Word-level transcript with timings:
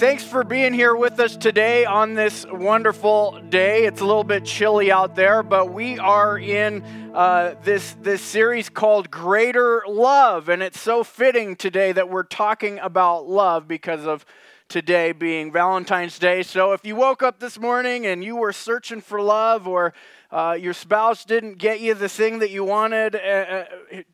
Thanks 0.00 0.24
for 0.24 0.44
being 0.44 0.72
here 0.72 0.96
with 0.96 1.20
us 1.20 1.36
today 1.36 1.84
on 1.84 2.14
this 2.14 2.46
wonderful 2.50 3.38
day. 3.50 3.84
It's 3.84 4.00
a 4.00 4.06
little 4.06 4.24
bit 4.24 4.46
chilly 4.46 4.90
out 4.90 5.14
there, 5.14 5.42
but 5.42 5.74
we 5.74 5.98
are 5.98 6.38
in 6.38 6.82
uh, 7.14 7.56
this 7.62 7.94
this 8.00 8.22
series 8.22 8.70
called 8.70 9.10
Greater 9.10 9.84
Love, 9.86 10.48
and 10.48 10.62
it's 10.62 10.80
so 10.80 11.04
fitting 11.04 11.54
today 11.54 11.92
that 11.92 12.08
we're 12.08 12.22
talking 12.22 12.78
about 12.78 13.28
love 13.28 13.68
because 13.68 14.06
of 14.06 14.24
today 14.70 15.12
being 15.12 15.52
Valentine's 15.52 16.18
Day. 16.18 16.44
So 16.44 16.72
if 16.72 16.86
you 16.86 16.96
woke 16.96 17.22
up 17.22 17.38
this 17.38 17.58
morning 17.58 18.06
and 18.06 18.24
you 18.24 18.36
were 18.36 18.54
searching 18.54 19.02
for 19.02 19.20
love, 19.20 19.68
or 19.68 19.92
uh, 20.30 20.56
your 20.58 20.72
spouse 20.72 21.26
didn't 21.26 21.58
get 21.58 21.80
you 21.80 21.92
the 21.92 22.08
thing 22.08 22.38
that 22.38 22.48
you 22.48 22.64
wanted, 22.64 23.16
uh, 23.16 23.18
uh 23.18 23.64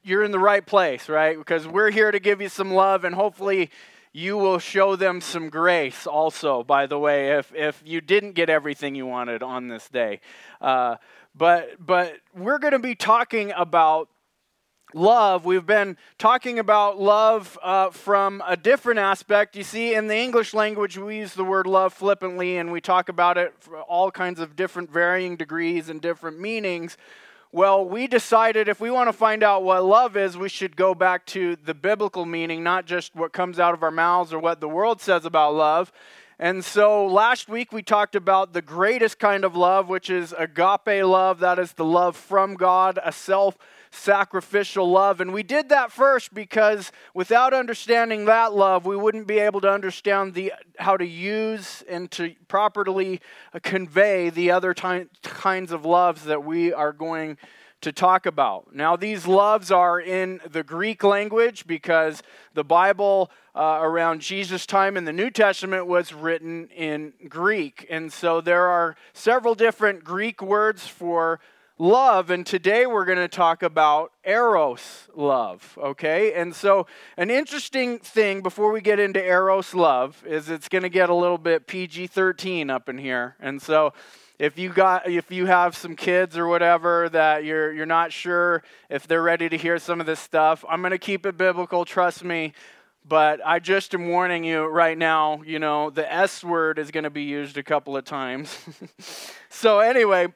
you're 0.03 0.25
in 0.25 0.33
the 0.33 0.41
right 0.41 0.67
place, 0.67 1.09
right? 1.09 1.39
Because 1.39 1.69
we're 1.69 1.93
here 1.93 2.11
to 2.11 2.19
give 2.19 2.41
you 2.41 2.49
some 2.49 2.75
love, 2.75 3.05
and 3.05 3.15
hopefully 3.15 3.71
you 4.17 4.39
will 4.39 4.59
show 4.59 4.97
them 4.97 5.21
some 5.21 5.51
grace 5.51 6.07
also, 6.07 6.63
by 6.63 6.87
the 6.87 6.99
way, 6.99 7.37
if, 7.37 7.53
if 7.55 7.83
you 7.85 8.01
didn't 8.01 8.33
get 8.33 8.49
everything 8.49 8.95
you 8.95 9.05
wanted 9.05 9.43
on 9.43 9.69
this 9.69 9.91
day. 9.91 10.21
Uh, 10.59 10.97
but, 11.35 11.73
but 11.79 12.15
we're 12.35 12.59
going 12.59 12.73
to 12.73 12.79
be 12.79 12.95
talking 12.95 13.53
about 13.55 14.09
love. 14.95 15.45
We've 15.45 15.67
been 15.67 15.99
talking 16.17 16.59
about 16.59 16.99
love 16.99 17.59
uh, 17.63 17.91
from 17.91 18.43
a 18.47 18.57
different 18.57 19.01
aspect. 19.01 19.55
You 19.55 19.65
see, 19.65 19.93
in 19.93 20.07
the 20.07 20.17
English 20.17 20.55
language, 20.55 20.97
we 20.97 21.19
use 21.19 21.35
the 21.35 21.45
word 21.45 21.67
love 21.67 21.93
flippantly, 21.93 22.57
and 22.57 22.73
we 22.73 22.81
talk 22.81 23.11
about 23.11 23.37
it 23.37 23.53
for 23.59 23.83
all 23.83 24.11
kinds 24.11 24.41
of 24.41 24.57
different 24.57 24.91
varying 24.91 25.37
degrees 25.37 25.91
and 25.91 26.01
different 26.01 26.41
meanings. 26.41 26.97
Well, 27.53 27.89
we 27.89 28.09
decided 28.09 28.69
if 28.69 28.81
we 28.81 28.91
want 28.91 29.09
to 29.09 29.13
find 29.13 29.43
out 29.43 29.63
what 29.63 29.85
love 29.85 30.17
is, 30.17 30.37
we 30.37 30.49
should 30.49 30.77
go 30.77 30.95
back 30.95 31.25
to 31.27 31.57
the 31.57 31.75
biblical 31.75 32.27
meaning, 32.27 32.65
not 32.65 32.87
just 32.87 33.15
what 33.15 33.33
comes 33.33 33.61
out 33.61 33.73
of 33.73 33.83
our 33.83 33.91
mouths 33.93 34.33
or 34.33 34.39
what 34.41 34.61
the 34.61 34.69
world 34.69 35.01
says 35.01 35.25
about 35.25 35.55
love. 35.55 35.93
And 36.39 36.65
so 36.65 37.07
last 37.07 37.49
week 37.49 37.73
we 37.73 37.83
talked 37.83 38.17
about 38.17 38.53
the 38.53 38.61
greatest 38.61 39.19
kind 39.19 39.45
of 39.45 39.57
love, 39.57 39.89
which 39.89 40.11
is 40.11 40.35
agape 40.37 41.05
love. 41.05 41.39
That 41.39 41.59
is 41.59 41.73
the 41.73 41.85
love 41.85 42.17
from 42.17 42.55
God, 42.55 42.99
a 43.03 43.13
self 43.13 43.57
sacrificial 43.97 44.91
love. 44.91 45.21
And 45.21 45.33
we 45.33 45.43
did 45.43 45.69
that 45.71 45.91
first 45.91 46.35
because 46.35 46.93
without 47.15 47.55
understanding 47.55 48.27
that 48.27 48.55
love, 48.55 48.87
we 48.87 48.97
wouldn't 48.97 49.27
be 49.27 49.39
able 49.39 49.61
to 49.63 49.71
understand 49.71 50.35
the, 50.35 50.53
how 50.79 50.97
to 50.97 51.07
use 51.07 51.83
and 51.89 52.11
to 52.13 52.35
properly 52.49 53.21
convey 53.63 54.31
the 54.31 54.51
other 54.51 54.75
ty- 54.75 55.07
kinds 55.23 55.73
of 55.73 55.85
loves 55.85 56.25
that 56.25 56.45
we 56.45 56.73
are 56.73 56.93
going 56.93 57.39
to 57.83 57.93
talk 57.93 58.27
about. 58.27 58.75
Now, 58.75 58.97
these 58.97 59.27
loves 59.27 59.71
are 59.71 60.01
in 60.01 60.41
the 60.51 60.63
Greek 60.63 61.05
language 61.05 61.67
because 61.67 62.23
the 62.55 62.65
Bible 62.65 63.31
uh, 63.55 63.79
around 63.81 64.21
Jesus' 64.21 64.67
time 64.67 64.97
in 64.97 65.05
the 65.05 65.13
New 65.13 65.31
Testament 65.31 65.87
was 65.87 66.13
written 66.13 66.69
in 66.69 67.13
Greek. 67.29 67.87
And 67.91 68.13
so 68.13 68.41
there 68.41 68.67
are 68.67 68.97
several 69.13 69.55
different 69.55 70.05
Greek 70.05 70.43
words 70.43 70.87
for 70.87 71.39
love, 71.79 72.31
and 72.31 72.47
today 72.47 72.87
we're 72.87 73.05
going 73.05 73.19
to 73.19 73.29
talk 73.29 73.63
about 73.63 74.13
eros 74.25 75.09
love, 75.15 75.79
okay? 75.81 76.33
And 76.33 76.55
so, 76.55 76.87
an 77.17 77.31
interesting 77.31 77.99
thing 77.99 78.41
before 78.43 78.73
we 78.73 78.81
get 78.81 78.99
into 78.99 79.23
eros 79.23 79.75
love 79.75 80.23
is 80.27 80.49
it's 80.49 80.69
going 80.69 80.83
to 80.83 80.89
get 80.89 81.11
a 81.11 81.15
little 81.15 81.39
bit 81.39 81.67
PG 81.67 82.07
13 82.09 82.71
up 82.71 82.89
in 82.89 82.99
here. 82.99 83.37
And 83.41 83.61
so, 83.61 83.93
if 84.39 84.59
you 84.59 84.71
got 84.71 85.09
if 85.09 85.31
you 85.31 85.47
have 85.47 85.77
some 85.77 85.97
kids 85.97 86.37
or 86.37 86.47
whatever 86.47 87.09
that 87.09 87.45
you're 87.45 87.73
you're 87.73 87.87
not 87.87 88.13
sure 88.13 88.63
if 88.91 89.07
they're 89.07 89.23
ready 89.23 89.49
to 89.49 89.57
hear 89.57 89.79
some 89.79 89.99
of 89.99 90.05
this 90.05 90.21
stuff 90.21 90.63
i'm 90.69 90.83
going 90.83 90.91
to 90.91 90.99
keep 90.99 91.25
it 91.25 91.39
biblical 91.39 91.87
trust 91.87 92.23
me 92.23 92.53
but 93.09 93.41
i 93.47 93.59
just 93.59 93.95
am 93.95 94.09
warning 94.09 94.45
you 94.45 94.67
right 94.67 94.99
now 94.99 95.41
you 95.47 95.59
know 95.59 95.89
the 95.89 96.13
s 96.13 96.45
word 96.45 96.79
is 96.79 96.91
going 96.91 97.05
to 97.05 97.09
be 97.09 97.23
used 97.23 97.57
a 97.57 97.63
couple 97.63 97.97
of 97.97 98.05
times 98.05 98.59
so 99.49 99.81
anyway 99.81 100.27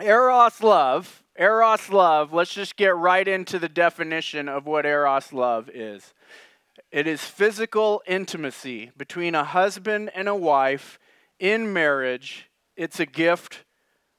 Eros 0.00 0.62
love, 0.62 1.22
Eros 1.38 1.90
love, 1.90 2.32
let's 2.32 2.52
just 2.52 2.76
get 2.76 2.96
right 2.96 3.26
into 3.26 3.58
the 3.58 3.68
definition 3.68 4.48
of 4.48 4.66
what 4.66 4.86
Eros 4.86 5.32
love 5.32 5.68
is. 5.72 6.14
It 6.90 7.06
is 7.06 7.22
physical 7.22 8.02
intimacy 8.06 8.90
between 8.96 9.34
a 9.34 9.44
husband 9.44 10.10
and 10.14 10.28
a 10.28 10.34
wife 10.34 10.98
in 11.38 11.72
marriage. 11.72 12.50
It's 12.76 13.00
a 13.00 13.06
gift 13.06 13.64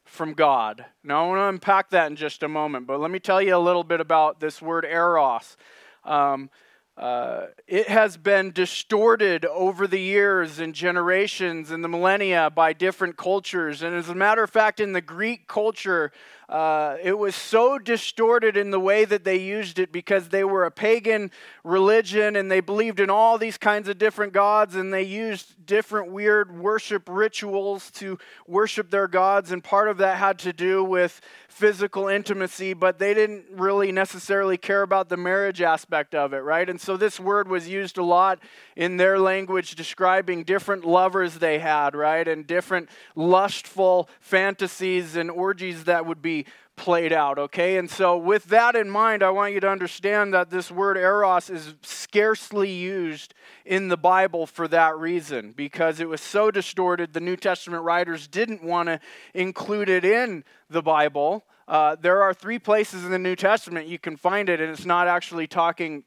from 0.06 0.34
God. 0.34 0.86
Now, 1.04 1.26
I 1.26 1.28
want 1.28 1.40
to 1.40 1.48
unpack 1.50 1.90
that 1.90 2.08
in 2.08 2.16
just 2.16 2.44
a 2.44 2.48
moment, 2.48 2.86
but 2.86 3.00
let 3.00 3.12
me 3.12 3.20
tell 3.20 3.42
you 3.42 3.56
a 3.56 3.58
little 3.58 3.84
bit 3.84 4.00
about 4.00 4.40
this 4.40 4.62
word 4.62 4.86
eros. 4.86 5.58
Um, 6.04 6.50
uh, 6.96 7.48
it 7.68 7.88
has 7.88 8.18
been 8.18 8.52
distorted 8.52 9.46
over 9.46 9.88
the 9.88 10.00
years 10.00 10.60
and 10.60 10.76
generations 10.76 11.72
and 11.72 11.84
the 11.84 11.88
millennia 11.88 12.52
by 12.52 12.72
different 12.72 13.18
cultures. 13.18 13.82
And 13.82 13.96
as 13.96 14.10
a 14.10 14.16
matter 14.16 14.44
of 14.44 14.52
fact, 14.52 14.80
in 14.80 14.94
the 14.94 15.02
Greek 15.02 15.48
culture, 15.48 16.12
uh, 16.50 16.98
it 17.02 17.18
was 17.18 17.36
so 17.36 17.78
distorted 17.80 18.58
in 18.58 18.72
the 18.72 18.80
way 18.80 19.06
that 19.06 19.24
they 19.24 19.38
used 19.38 19.80
it 19.80 19.92
because 19.92 20.30
they 20.30 20.44
were 20.44 20.66
a 20.66 20.72
pagan 20.72 21.32
religion 21.64 22.36
and 22.36 22.52
they 22.52 22.60
believed 22.60 23.00
in 23.00 23.10
all 23.10 23.38
these 23.38 23.58
kinds 23.58 23.88
of 23.88 23.98
different 23.98 24.34
gods 24.34 24.76
and 24.76 24.94
they 24.94 25.04
used 25.04 25.66
different 25.66 26.12
weird 26.12 26.58
worship 26.58 27.08
rituals 27.08 27.90
to 27.92 28.18
worship 28.48 28.90
their 28.90 29.08
gods. 29.08 29.52
And 29.52 29.64
part 29.64 29.88
of 29.88 29.98
that 30.00 30.18
had 30.18 30.38
to 30.40 30.52
do 30.52 30.84
with 30.84 31.22
physical 31.48 32.08
intimacy, 32.08 32.74
but 32.74 32.98
they 32.98 33.14
didn't 33.14 33.46
really 33.52 33.92
necessarily 33.92 34.58
care 34.58 34.82
about 34.82 35.08
the 35.10 35.18
marriage 35.18 35.62
aspect 35.62 36.16
of 36.16 36.34
it, 36.34 36.40
right? 36.40 36.68
And 36.68 36.82
so 36.82 36.98
this 36.98 37.20
word 37.20 37.48
was 37.48 37.70
used 37.70 37.98
a 37.98 38.04
lot 38.04 38.40
in 38.76 38.98
their 38.98 39.20
language 39.20 39.76
describing 39.76 40.44
different 40.44 40.84
lovers 40.84 41.36
they 41.36 41.60
had, 41.60 41.96
right? 41.96 42.28
And 42.28 42.48
different 42.48 42.90
lustful 43.16 44.10
fantasies 44.20 45.16
and 45.16 45.30
orgies 45.30 45.84
that 45.84 46.08
would 46.08 46.22
be 46.24 46.33
played 46.76 47.14
out, 47.14 47.38
okay? 47.38 47.78
And 47.78 47.90
so, 47.90 48.18
with 48.18 48.46
that 48.46 48.76
in 48.76 48.90
mind, 48.90 49.22
I 49.22 49.30
want 49.30 49.54
you 49.54 49.60
to 49.60 49.70
understand 49.70 50.34
that 50.34 50.50
this 50.50 50.72
word 50.72 50.98
eros 50.98 51.50
is 51.50 51.76
scarcely 51.84 52.72
used 52.72 53.34
in 53.66 53.90
the 53.90 53.98
Bible 53.98 54.46
for 54.46 54.68
that 54.70 54.98
reason, 54.98 55.54
because 55.56 56.00
it 56.00 56.10
was 56.10 56.22
so 56.22 56.52
distorted, 56.52 57.14
the 57.14 57.20
New 57.20 57.38
Testament 57.38 57.84
writers 57.84 58.28
didn't 58.28 58.64
want 58.64 58.88
to 58.90 59.00
include 59.34 59.90
it 59.90 60.04
in 60.04 60.44
the 60.70 60.82
Bible. 60.82 61.44
Uh, 61.68 61.96
there 62.02 62.22
are 62.22 62.34
three 62.34 62.60
places 62.60 63.06
in 63.06 63.12
the 63.12 63.20
New 63.20 63.36
Testament 63.36 63.88
you 63.88 64.00
can 64.00 64.18
find 64.18 64.50
it, 64.50 64.60
and 64.60 64.72
it's 64.72 64.86
not 64.86 65.08
actually 65.08 65.48
talking 65.48 66.04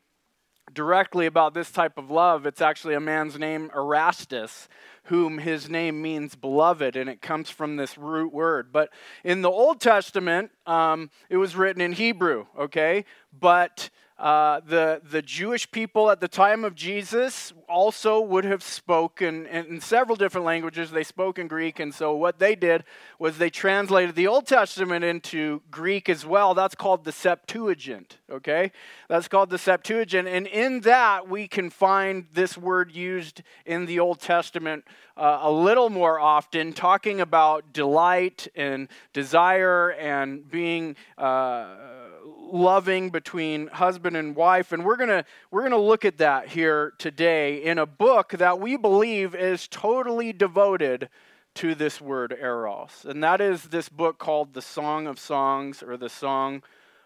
directly 0.73 1.27
about 1.27 1.55
this 1.55 1.71
type 1.71 1.97
of 1.97 2.11
love. 2.11 2.45
It's 2.45 2.61
actually 2.61 2.95
a 2.95 3.01
man's 3.01 3.39
name, 3.39 3.71
Erastus, 3.75 4.69
whom 5.07 5.39
his 5.39 5.69
name 5.69 6.03
means 6.03 6.35
beloved, 6.35 6.97
and 6.97 7.09
it 7.09 7.23
comes 7.23 7.49
from 7.51 7.77
this 7.77 7.97
root 7.97 8.33
word. 8.33 8.73
But 8.73 8.91
in 9.25 9.43
the 9.43 9.51
Old 9.51 9.81
Testament, 9.81 10.51
um, 10.67 11.11
it 11.29 11.37
was 11.37 11.57
written 11.57 11.81
in 11.81 11.93
Hebrew, 11.93 12.47
okay? 12.59 13.05
But 13.39 13.91
uh, 14.19 14.61
the, 14.67 15.03
the 15.11 15.21
Jewish 15.21 15.71
people 15.71 16.11
at 16.11 16.21
the 16.21 16.29
time 16.29 16.65
of 16.65 16.75
Jesus 16.75 17.53
also 17.69 18.19
would 18.19 18.47
have 18.47 18.63
spoken 18.63 19.45
in, 19.47 19.67
in, 19.67 19.81
several 19.83 20.17
different 20.17 20.47
languages. 20.47 20.91
They 20.91 21.05
spoke 21.05 21.39
in 21.39 21.49
Greek, 21.49 21.81
and 21.81 21.95
so 21.95 22.17
what 22.17 22.39
they 22.39 22.55
did 22.55 22.85
was 23.19 23.37
they 23.37 23.51
translated 23.51 24.15
the 24.15 24.27
Old 24.27 24.47
Testament 24.47 25.05
into 25.05 25.61
Greek 25.71 26.09
as 26.09 26.25
well. 26.25 26.55
That's 26.55 26.75
called 26.75 27.05
the 27.05 27.13
Septuagint, 27.13 28.17
okay? 28.31 28.73
That's 29.09 29.29
called 29.29 29.51
the 29.51 29.59
Septuagint, 29.59 30.27
and 30.27 30.47
in 30.47 30.81
that 30.81 31.29
we 31.29 31.47
can 31.47 31.69
find 31.69 32.25
this 32.33 32.57
word 32.57 32.93
used 32.93 33.43
in 33.67 33.85
the 33.85 34.01
Old 34.01 34.21
Testament 34.21 34.87
uh, 35.19 35.41
a 35.43 35.51
little 35.51 35.91
more 35.91 36.19
often, 36.19 36.73
talking 36.73 37.21
about 37.21 37.75
delight 37.75 38.49
and 38.55 38.89
desire 39.13 39.91
and 39.91 40.51
being. 40.51 40.97
Uh, 41.19 41.67
loving 42.47 43.11
between 43.11 43.67
husband 43.69 44.17
and 44.17 44.37
wife 44.37 44.73
and 44.73 44.85
we're 44.85 44.97
going 44.97 45.09
to 45.09 45.25
we're 45.51 45.63
going 45.63 45.73
to 45.73 45.79
look 45.79 46.05
at 46.05 46.19
that 46.19 46.49
here 46.49 46.93
today 46.99 47.63
in 47.63 47.79
a 47.79 47.87
book 47.87 48.31
that 48.33 48.61
we 48.61 48.77
believe 48.77 49.35
is 49.35 49.69
totally 49.69 50.33
devoted 50.33 51.09
to 51.57 51.75
this 51.75 52.01
word 52.01 52.37
eros. 52.39 53.07
And 53.09 53.25
that 53.25 53.41
is 53.41 53.65
this 53.65 53.89
book 53.89 54.19
called 54.19 54.53
the 54.53 54.63
song 54.63 55.07
of 55.07 55.19
songs 55.19 55.83
or 55.83 55.97
the 55.97 56.11
song 56.11 56.63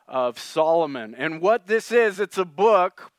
of 0.09 0.39
solomon. 0.39 1.15
And 1.17 1.41
what 1.41 1.67
this 1.67 1.93
is 1.93 2.21
it's 2.21 2.39
a 2.39 2.45
book 2.45 3.13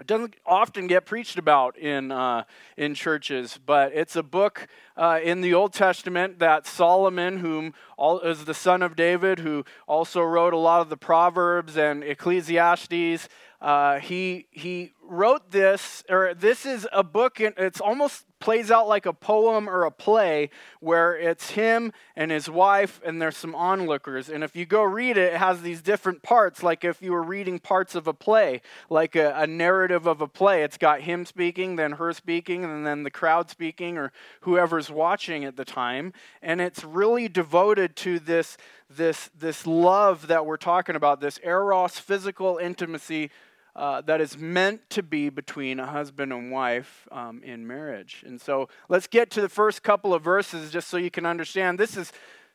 it 0.00 0.08
doesn't 0.08 0.34
often 0.44 0.86
get 0.88 1.06
preached 1.06 1.38
about 1.38 1.78
in, 1.78 2.10
uh, 2.10 2.44
in 2.76 2.94
churches, 2.94 3.60
but 3.64 3.92
it's 3.94 4.16
a 4.16 4.22
book 4.22 4.66
uh, 4.96 5.20
in 5.22 5.40
the 5.40 5.54
Old 5.54 5.72
Testament 5.72 6.40
that 6.40 6.66
Solomon, 6.66 7.38
whom 7.38 7.74
all, 7.96 8.20
is 8.20 8.44
the 8.44 8.54
son 8.54 8.82
of 8.82 8.96
David, 8.96 9.38
who 9.38 9.64
also 9.86 10.20
wrote 10.20 10.52
a 10.52 10.58
lot 10.58 10.80
of 10.80 10.88
the 10.88 10.96
Proverbs 10.96 11.76
and 11.76 12.02
Ecclesiastes, 12.02 13.28
uh, 13.60 13.98
he 13.98 14.46
he 14.50 14.92
wrote 15.06 15.50
this, 15.50 16.02
or 16.08 16.34
this 16.34 16.66
is 16.66 16.88
a 16.92 17.02
book. 17.02 17.40
And 17.40 17.54
it's 17.58 17.80
almost 17.80 18.24
plays 18.44 18.70
out 18.70 18.86
like 18.86 19.06
a 19.06 19.12
poem 19.14 19.70
or 19.70 19.84
a 19.84 19.90
play 19.90 20.50
where 20.80 21.16
it's 21.16 21.52
him 21.52 21.90
and 22.14 22.30
his 22.30 22.46
wife 22.46 23.00
and 23.02 23.20
there's 23.20 23.38
some 23.38 23.54
onlookers 23.54 24.28
and 24.28 24.44
if 24.44 24.54
you 24.54 24.66
go 24.66 24.82
read 24.82 25.16
it 25.16 25.32
it 25.32 25.38
has 25.38 25.62
these 25.62 25.80
different 25.80 26.22
parts 26.22 26.62
like 26.62 26.84
if 26.84 27.00
you 27.00 27.10
were 27.10 27.22
reading 27.22 27.58
parts 27.58 27.94
of 27.94 28.06
a 28.06 28.12
play 28.12 28.60
like 28.90 29.16
a, 29.16 29.32
a 29.34 29.46
narrative 29.46 30.06
of 30.06 30.20
a 30.20 30.28
play 30.28 30.62
it's 30.62 30.76
got 30.76 31.00
him 31.00 31.24
speaking 31.24 31.76
then 31.76 31.92
her 31.92 32.12
speaking 32.12 32.64
and 32.64 32.86
then 32.86 33.02
the 33.02 33.10
crowd 33.10 33.48
speaking 33.48 33.96
or 33.96 34.12
whoever's 34.42 34.90
watching 34.90 35.42
at 35.46 35.56
the 35.56 35.64
time 35.64 36.12
and 36.42 36.60
it's 36.60 36.84
really 36.84 37.28
devoted 37.28 37.96
to 37.96 38.18
this 38.18 38.58
this 38.90 39.30
this 39.34 39.66
love 39.66 40.26
that 40.26 40.44
we're 40.44 40.58
talking 40.58 40.96
about 40.96 41.18
this 41.18 41.40
eros 41.42 41.98
physical 41.98 42.58
intimacy 42.58 43.30
uh, 43.76 44.00
that 44.02 44.20
is 44.20 44.38
meant 44.38 44.88
to 44.90 45.02
be 45.02 45.28
between 45.28 45.80
a 45.80 45.86
husband 45.86 46.32
and 46.32 46.50
wife 46.50 47.08
um, 47.10 47.42
in 47.42 47.66
marriage. 47.66 48.22
And 48.26 48.40
so 48.40 48.68
let's 48.88 49.06
get 49.06 49.30
to 49.32 49.40
the 49.40 49.48
first 49.48 49.82
couple 49.82 50.14
of 50.14 50.22
verses 50.22 50.70
just 50.70 50.88
so 50.88 50.96
you 50.96 51.10
can 51.10 51.26
understand. 51.26 51.78
This 51.78 51.96
is 51.96 52.12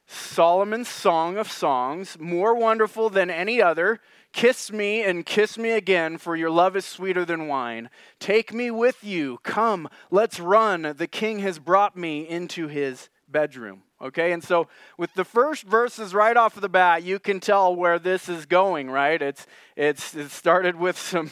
Solomon's 0.07 0.87
Song 0.87 1.37
of 1.37 1.51
Songs, 1.51 2.17
more 2.19 2.55
wonderful 2.55 3.09
than 3.09 3.29
any 3.29 3.61
other. 3.61 3.99
Kiss 4.31 4.71
me 4.71 5.03
and 5.03 5.25
kiss 5.25 5.57
me 5.57 5.71
again, 5.71 6.17
for 6.17 6.35
your 6.35 6.49
love 6.49 6.75
is 6.75 6.85
sweeter 6.85 7.25
than 7.25 7.47
wine. 7.47 7.89
Take 8.19 8.53
me 8.53 8.71
with 8.71 9.03
you. 9.03 9.39
Come, 9.43 9.87
let's 10.09 10.39
run. 10.39 10.93
The 10.97 11.07
king 11.07 11.39
has 11.39 11.59
brought 11.59 11.95
me 11.95 12.27
into 12.27 12.67
his 12.67 13.09
bedroom. 13.31 13.83
Okay, 14.01 14.31
and 14.31 14.43
so 14.43 14.67
with 14.97 15.13
the 15.13 15.25
first 15.25 15.63
verses 15.63 16.13
right 16.13 16.37
off 16.37 16.55
of 16.55 16.61
the 16.61 16.69
bat, 16.69 17.03
you 17.03 17.19
can 17.19 17.39
tell 17.39 17.75
where 17.75 17.99
this 17.99 18.29
is 18.29 18.45
going, 18.45 18.89
right? 18.89 19.21
It's 19.21 19.45
it's 19.75 20.15
it 20.15 20.31
started 20.31 20.75
with 20.75 20.97
some 20.97 21.31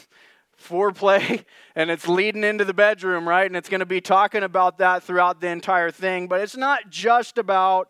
foreplay 0.62 1.46
and 1.76 1.90
it's 1.90 2.08
leading 2.08 2.44
into 2.44 2.66
the 2.66 2.74
bedroom, 2.74 3.28
right? 3.28 3.46
And 3.46 3.56
it's 3.56 3.70
going 3.70 3.80
to 3.80 3.86
be 3.86 4.02
talking 4.02 4.44
about 4.44 4.80
that 4.80 5.04
throughout 5.04 5.40
the 5.40 5.48
entire 5.48 5.92
thing, 5.92 6.28
but 6.28 6.42
it's 6.42 6.58
not 6.58 6.90
just 6.90 7.38
about 7.38 7.90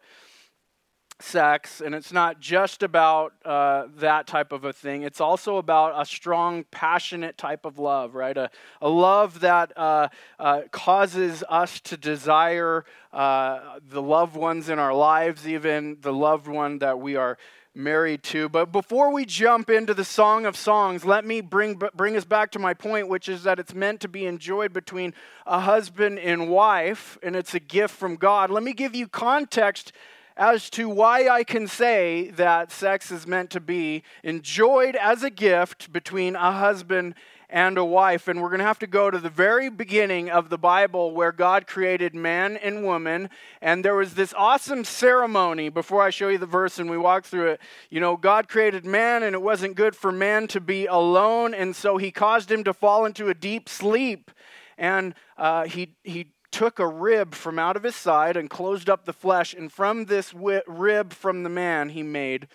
sex, 1.19 1.81
and 1.81 1.95
it's 1.95 2.13
not 2.13 2.39
just 2.39 2.83
about 2.83 3.33
uh, 3.43 3.87
that 3.97 4.27
type 4.27 4.51
of 4.51 4.63
a 4.63 4.73
thing. 4.73 5.01
It's 5.03 5.19
also 5.19 5.57
about 5.57 5.99
a 5.99 6.05
strong, 6.05 6.65
passionate 6.71 7.37
type 7.37 7.65
of 7.65 7.79
love, 7.79 8.13
right? 8.13 8.37
A, 8.37 8.49
a 8.81 8.89
love 8.89 9.39
that 9.39 9.75
uh, 9.75 10.09
uh, 10.39 10.61
causes 10.71 11.43
us 11.49 11.79
to 11.81 11.97
desire 11.97 12.85
uh, 13.11 13.79
the 13.89 14.01
loved 14.01 14.35
ones 14.35 14.69
in 14.69 14.79
our 14.79 14.93
lives, 14.93 15.47
even 15.47 15.97
the 16.01 16.13
loved 16.13 16.47
one 16.47 16.79
that 16.79 16.99
we 16.99 17.15
are 17.15 17.37
married 17.73 18.23
to. 18.23 18.49
But 18.49 18.71
before 18.71 19.13
we 19.13 19.25
jump 19.25 19.69
into 19.69 19.93
the 19.93 20.05
Song 20.05 20.45
of 20.45 20.57
Songs, 20.57 21.05
let 21.05 21.25
me 21.25 21.41
bring, 21.41 21.79
bring 21.95 22.15
us 22.15 22.25
back 22.25 22.51
to 22.51 22.59
my 22.59 22.73
point, 22.73 23.07
which 23.07 23.29
is 23.29 23.43
that 23.43 23.59
it's 23.59 23.73
meant 23.73 24.01
to 24.01 24.07
be 24.07 24.25
enjoyed 24.25 24.73
between 24.73 25.13
a 25.45 25.59
husband 25.59 26.19
and 26.19 26.49
wife, 26.49 27.17
and 27.21 27.35
it's 27.35 27.53
a 27.53 27.59
gift 27.59 27.95
from 27.95 28.15
God. 28.15 28.49
Let 28.49 28.63
me 28.63 28.73
give 28.73 28.95
you 28.95 29.07
context 29.07 29.93
as 30.37 30.69
to 30.69 30.87
why 30.87 31.27
I 31.27 31.43
can 31.43 31.67
say 31.67 32.29
that 32.31 32.71
sex 32.71 33.11
is 33.11 33.25
meant 33.25 33.49
to 33.51 33.59
be 33.59 34.03
enjoyed 34.23 34.95
as 34.95 35.23
a 35.23 35.31
gift 35.31 35.91
between 35.91 36.35
a 36.35 36.51
husband 36.51 37.15
and 37.49 37.77
a 37.77 37.85
wife. 37.85 38.27
And 38.27 38.41
we're 38.41 38.49
going 38.49 38.59
to 38.59 38.65
have 38.65 38.79
to 38.79 38.87
go 38.87 39.09
to 39.09 39.19
the 39.19 39.29
very 39.29 39.69
beginning 39.69 40.29
of 40.29 40.49
the 40.49 40.57
Bible 40.57 41.11
where 41.11 41.31
God 41.31 41.65
created 41.65 42.13
man 42.13 42.57
and 42.57 42.83
woman. 42.83 43.29
And 43.61 43.83
there 43.83 43.95
was 43.95 44.13
this 44.13 44.33
awesome 44.37 44.83
ceremony 44.83 45.69
before 45.69 46.03
I 46.03 46.09
show 46.09 46.27
you 46.27 46.37
the 46.37 46.45
verse 46.45 46.77
and 46.77 46.89
we 46.89 46.97
walk 46.97 47.25
through 47.25 47.51
it. 47.51 47.61
You 47.89 47.99
know, 47.99 48.15
God 48.15 48.47
created 48.47 48.85
man 48.85 49.23
and 49.23 49.33
it 49.33 49.41
wasn't 49.41 49.75
good 49.75 49.95
for 49.95 50.11
man 50.11 50.47
to 50.49 50.61
be 50.61 50.85
alone. 50.85 51.53
And 51.53 51.75
so 51.75 51.97
he 51.97 52.11
caused 52.11 52.51
him 52.51 52.63
to 52.65 52.73
fall 52.73 53.05
into 53.05 53.29
a 53.29 53.33
deep 53.33 53.69
sleep. 53.69 54.29
And 54.77 55.15
uh, 55.37 55.65
he, 55.65 55.95
he 56.03 56.33
took 56.57 56.79
a 56.79 56.87
rib 56.87 57.35
from 57.35 57.59
out 57.59 57.75
of 57.75 57.83
his 57.83 57.95
side 57.95 58.35
and 58.35 58.49
closed 58.49 58.89
up 58.89 59.05
the 59.05 59.13
flesh, 59.13 59.53
and 59.53 59.71
from 59.71 60.05
this 60.05 60.33
rib 60.33 61.13
from 61.13 61.43
the 61.43 61.49
man 61.51 61.89
he 61.89 62.01
made 62.01 62.47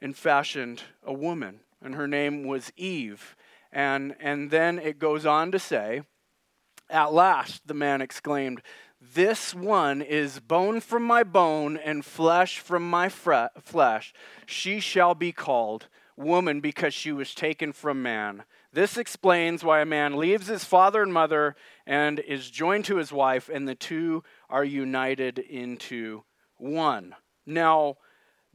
and 0.00 0.16
fashioned 0.16 0.82
a 1.04 1.12
woman, 1.12 1.60
and 1.82 1.94
her 1.94 2.08
name 2.08 2.44
was 2.44 2.72
Eve. 2.74 3.36
And, 3.70 4.16
and 4.18 4.50
then 4.50 4.78
it 4.78 4.98
goes 4.98 5.26
on 5.26 5.52
to 5.52 5.58
say, 5.58 6.04
At 6.88 7.12
last, 7.12 7.66
the 7.66 7.74
man 7.74 8.00
exclaimed, 8.00 8.62
This 8.98 9.54
one 9.54 10.00
is 10.00 10.40
bone 10.40 10.80
from 10.80 11.02
my 11.02 11.22
bone 11.22 11.76
and 11.76 12.02
flesh 12.02 12.60
from 12.60 12.88
my 12.88 13.10
fre- 13.10 13.52
flesh. 13.60 14.14
She 14.46 14.80
shall 14.80 15.14
be 15.14 15.32
called 15.32 15.88
woman 16.16 16.62
because 16.62 16.94
she 16.94 17.12
was 17.12 17.34
taken 17.34 17.74
from 17.74 18.02
man. 18.02 18.44
This 18.72 18.96
explains 18.96 19.64
why 19.64 19.80
a 19.80 19.86
man 19.86 20.16
leaves 20.16 20.46
his 20.46 20.64
father 20.64 21.02
and 21.02 21.12
mother 21.12 21.56
and 21.86 22.20
is 22.20 22.50
joined 22.50 22.84
to 22.84 22.96
his 22.96 23.12
wife, 23.12 23.48
and 23.48 23.66
the 23.66 23.74
two 23.74 24.22
are 24.48 24.64
united 24.64 25.38
into 25.38 26.22
one. 26.56 27.16
Now, 27.44 27.96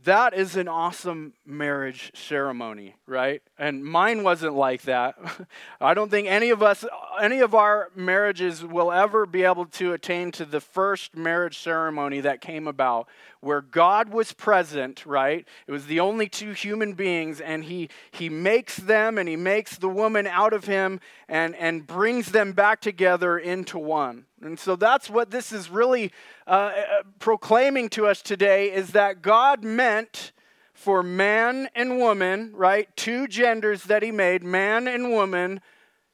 that 0.06 0.34
is 0.34 0.56
an 0.56 0.68
awesome 0.68 1.34
marriage 1.46 2.12
ceremony, 2.14 2.96
right? 3.08 3.42
And 3.58 3.84
mine 3.84 4.24
wasn't 4.24 4.56
like 4.56 4.84
that. 4.84 5.16
I 5.82 5.94
don't 5.94 6.10
think 6.10 6.28
any 6.28 6.52
of 6.52 6.64
us, 6.64 6.86
any 7.22 7.40
of 7.40 7.54
our 7.54 7.90
marriages 7.96 8.64
will 8.64 8.92
ever 8.92 9.26
be 9.26 9.44
able 9.44 9.66
to 9.66 9.94
attain 9.94 10.32
to 10.34 10.46
the 10.46 10.62
first 10.62 11.16
marriage 11.16 11.58
ceremony 11.60 12.22
that 12.22 12.40
came 12.40 12.68
about 12.68 13.08
where 13.42 13.62
God 13.62 14.10
was 14.10 14.32
present, 14.32 15.06
right? 15.06 15.46
It 15.68 15.72
was 15.72 15.88
the 15.88 16.00
only 16.00 16.28
two 16.28 16.54
human 16.54 16.94
beings, 16.94 17.42
and 17.42 17.64
he, 17.64 17.90
he 18.12 18.30
makes 18.30 18.78
them 18.78 19.18
and 19.18 19.28
he 19.28 19.36
makes 19.36 19.78
the 19.78 19.90
woman 19.90 20.28
out 20.28 20.54
of 20.54 20.66
him 20.66 21.00
and, 21.28 21.56
and 21.56 21.86
brings 21.86 22.32
them 22.32 22.54
back 22.54 22.80
together 22.80 23.38
into 23.38 23.78
one. 23.78 24.26
And 24.46 24.60
so 24.60 24.76
that's 24.76 25.10
what 25.10 25.32
this 25.32 25.52
is 25.52 25.70
really 25.70 26.12
uh, 26.46 26.50
uh, 26.50 27.04
proclaiming 27.20 27.90
to 27.90 28.06
us 28.06 28.22
today 28.22 28.72
is 28.72 28.92
that 28.92 29.22
God 29.22 29.64
meant 29.64 30.32
for 30.74 31.02
man 31.02 31.68
and 31.74 31.98
woman, 31.98 32.52
right? 32.54 32.96
Two 32.96 33.28
genders 33.28 33.84
that 33.86 34.04
he 34.04 34.12
made, 34.12 34.44
man 34.44 34.88
and 34.88 35.10
woman, 35.10 35.62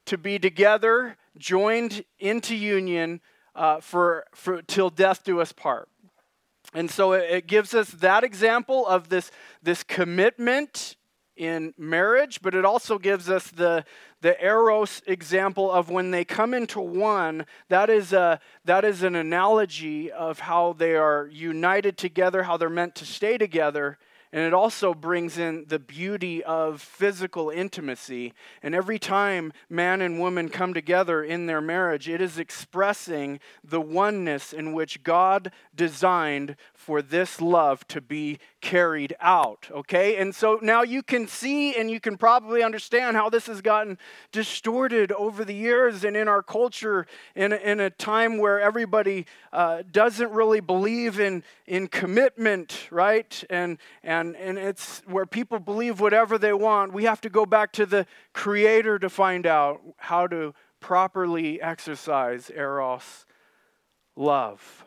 to 0.06 0.18
be 0.18 0.40
together, 0.40 1.18
joined 1.38 2.06
into 2.20 2.56
union 2.56 3.20
uh, 3.54 3.82
for, 3.82 4.26
for 4.34 4.62
till 4.62 4.90
death 4.90 5.24
do 5.24 5.42
us 5.42 5.52
part. 5.52 5.90
And 6.74 6.90
so 6.90 7.12
it, 7.12 7.30
it 7.30 7.48
gives 7.48 7.74
us 7.74 7.90
that 7.90 8.24
example 8.24 8.88
of 8.88 9.10
this, 9.10 9.30
this 9.62 9.84
commitment 9.84 10.96
in 11.42 11.74
marriage, 11.76 12.40
but 12.44 12.54
it 12.54 12.64
also 12.66 13.00
gives 13.00 13.28
us 13.28 13.50
the, 13.50 13.84
the 14.22 14.40
eros 14.44 15.02
example 15.08 15.72
of 15.72 15.90
when 15.90 16.12
they 16.12 16.24
come 16.24 16.54
into 16.54 16.80
one. 16.80 17.48
That 17.68 17.90
is, 17.90 18.14
a, 18.14 18.40
that 18.66 18.86
is 18.86 19.02
an 19.02 19.16
analogy 19.16 20.12
of 20.12 20.42
how 20.42 20.74
they 20.74 20.96
are 20.96 21.28
united 21.32 21.98
together, 21.98 22.44
how 22.44 22.58
they're 22.58 22.70
meant 22.70 22.94
to 22.96 23.06
stay 23.08 23.40
together 23.40 23.98
and 24.34 24.44
it 24.46 24.54
also 24.54 24.94
brings 24.94 25.38
in 25.38 25.66
the 25.68 25.80
beauty 25.80 26.42
of 26.44 26.82
physical 26.82 27.50
intimacy. 27.50 28.34
And 28.64 28.74
every 28.74 28.98
time 28.98 29.52
man 29.70 30.02
and 30.02 30.20
woman 30.20 30.48
come 30.48 30.74
together 30.74 31.22
in 31.22 31.48
their 31.48 31.60
marriage, 31.60 32.08
it 32.08 32.22
is 32.22 32.40
expressing 32.40 33.42
the 33.64 33.82
oneness 33.82 34.54
in 34.54 34.72
which 34.72 35.04
God 35.04 35.52
designed 35.76 36.56
for 36.74 37.02
this 37.02 37.42
love 37.42 37.86
to 37.90 38.00
be 38.00 38.40
carried 38.62 39.16
out. 39.20 39.68
Okay? 39.70 40.16
And 40.16 40.34
so 40.34 40.60
now 40.62 40.82
you 40.82 41.04
can 41.04 41.28
see 41.28 41.76
and 41.76 41.92
you 41.92 42.00
can 42.00 42.18
probably 42.18 42.64
understand 42.64 43.18
how 43.18 43.30
this 43.30 43.48
has 43.48 43.62
gotten 43.62 43.98
distorted 44.32 45.12
over 45.12 45.44
the 45.44 45.54
years 45.54 46.06
and 46.06 46.16
in 46.16 46.30
our 46.30 46.42
culture 46.42 47.06
in 47.36 47.52
a, 47.52 47.58
in 47.58 47.80
a 47.82 47.90
time 47.90 48.38
where 48.38 48.62
everybody 48.62 49.26
uh, 49.52 49.84
doesn't 49.92 50.32
really 50.32 50.62
believe 50.62 51.20
in, 51.20 51.44
in 51.68 51.88
commitment, 51.88 52.88
right? 52.92 53.44
And, 53.50 53.78
and 54.04 54.21
and, 54.22 54.36
and 54.36 54.58
it's 54.58 55.02
where 55.06 55.26
people 55.26 55.60
believe 55.60 56.00
whatever 56.00 56.38
they 56.38 56.54
want. 56.54 56.94
We 56.94 57.04
have 57.04 57.22
to 57.22 57.30
go 57.30 57.46
back 57.46 57.74
to 57.74 57.86
the 57.86 58.06
Creator 58.34 59.00
to 59.00 59.10
find 59.10 59.46
out 59.46 59.82
how 59.98 60.28
to 60.28 60.54
properly 60.80 61.62
exercise 61.62 62.50
Eros 62.56 63.26
love. 64.16 64.86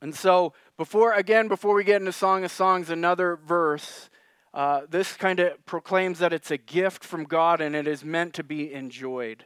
And 0.00 0.14
so, 0.14 0.54
before 0.78 1.12
again, 1.12 1.48
before 1.48 1.74
we 1.74 1.84
get 1.84 2.00
into 2.00 2.12
Song 2.12 2.44
of 2.44 2.50
Songs, 2.50 2.88
another 2.88 3.36
verse. 3.36 4.08
Uh, 4.52 4.80
this 4.88 5.12
kind 5.12 5.38
of 5.38 5.64
proclaims 5.64 6.18
that 6.18 6.32
it's 6.32 6.50
a 6.50 6.56
gift 6.56 7.04
from 7.04 7.22
God 7.22 7.60
and 7.60 7.76
it 7.76 7.86
is 7.86 8.04
meant 8.04 8.34
to 8.34 8.42
be 8.42 8.72
enjoyed. 8.72 9.44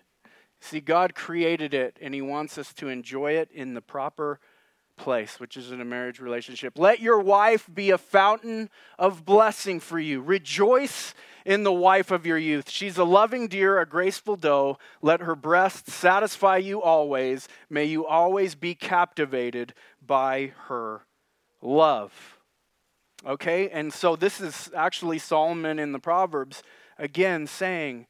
See, 0.61 0.81
God 0.81 1.14
created 1.14 1.75
it 1.75 1.99
and 2.00 2.14
He 2.14 2.23
wants 2.23 2.57
us 2.57 2.73
to 2.75 2.88
enjoy 2.88 3.33
it 3.33 3.50
in 3.53 3.75
the 3.75 3.83
proper 3.83 4.41
place, 4.96 5.40
which 5.40 5.56
is 5.56 5.70
in 5.70 5.80
a 5.80 5.84
marriage 5.84 6.20
relationship. 6.20 6.78
Let 6.78 7.00
your 7.00 7.20
wife 7.20 7.68
be 7.72 7.90
a 7.90 7.98
fountain 7.98 8.70
of 8.98 9.24
blessing 9.24 9.80
for 9.80 9.98
you. 9.98 10.20
Rejoice 10.20 11.14
in 11.44 11.62
the 11.62 11.72
wife 11.72 12.10
of 12.10 12.24
your 12.24 12.38
youth. 12.38 12.70
She's 12.70 12.96
a 12.96 13.04
loving 13.04 13.48
deer, 13.48 13.78
a 13.78 13.86
graceful 13.86 14.36
doe. 14.36 14.78
Let 15.02 15.20
her 15.20 15.34
breasts 15.34 15.92
satisfy 15.92 16.58
you 16.58 16.80
always. 16.80 17.48
May 17.68 17.84
you 17.84 18.06
always 18.06 18.54
be 18.54 18.74
captivated 18.74 19.74
by 20.04 20.52
her 20.68 21.02
love. 21.60 22.38
Okay, 23.26 23.70
and 23.70 23.92
so 23.92 24.16
this 24.16 24.40
is 24.40 24.70
actually 24.76 25.18
Solomon 25.18 25.78
in 25.78 25.92
the 25.92 25.98
Proverbs 25.98 26.62
again 26.98 27.46
saying, 27.46 28.06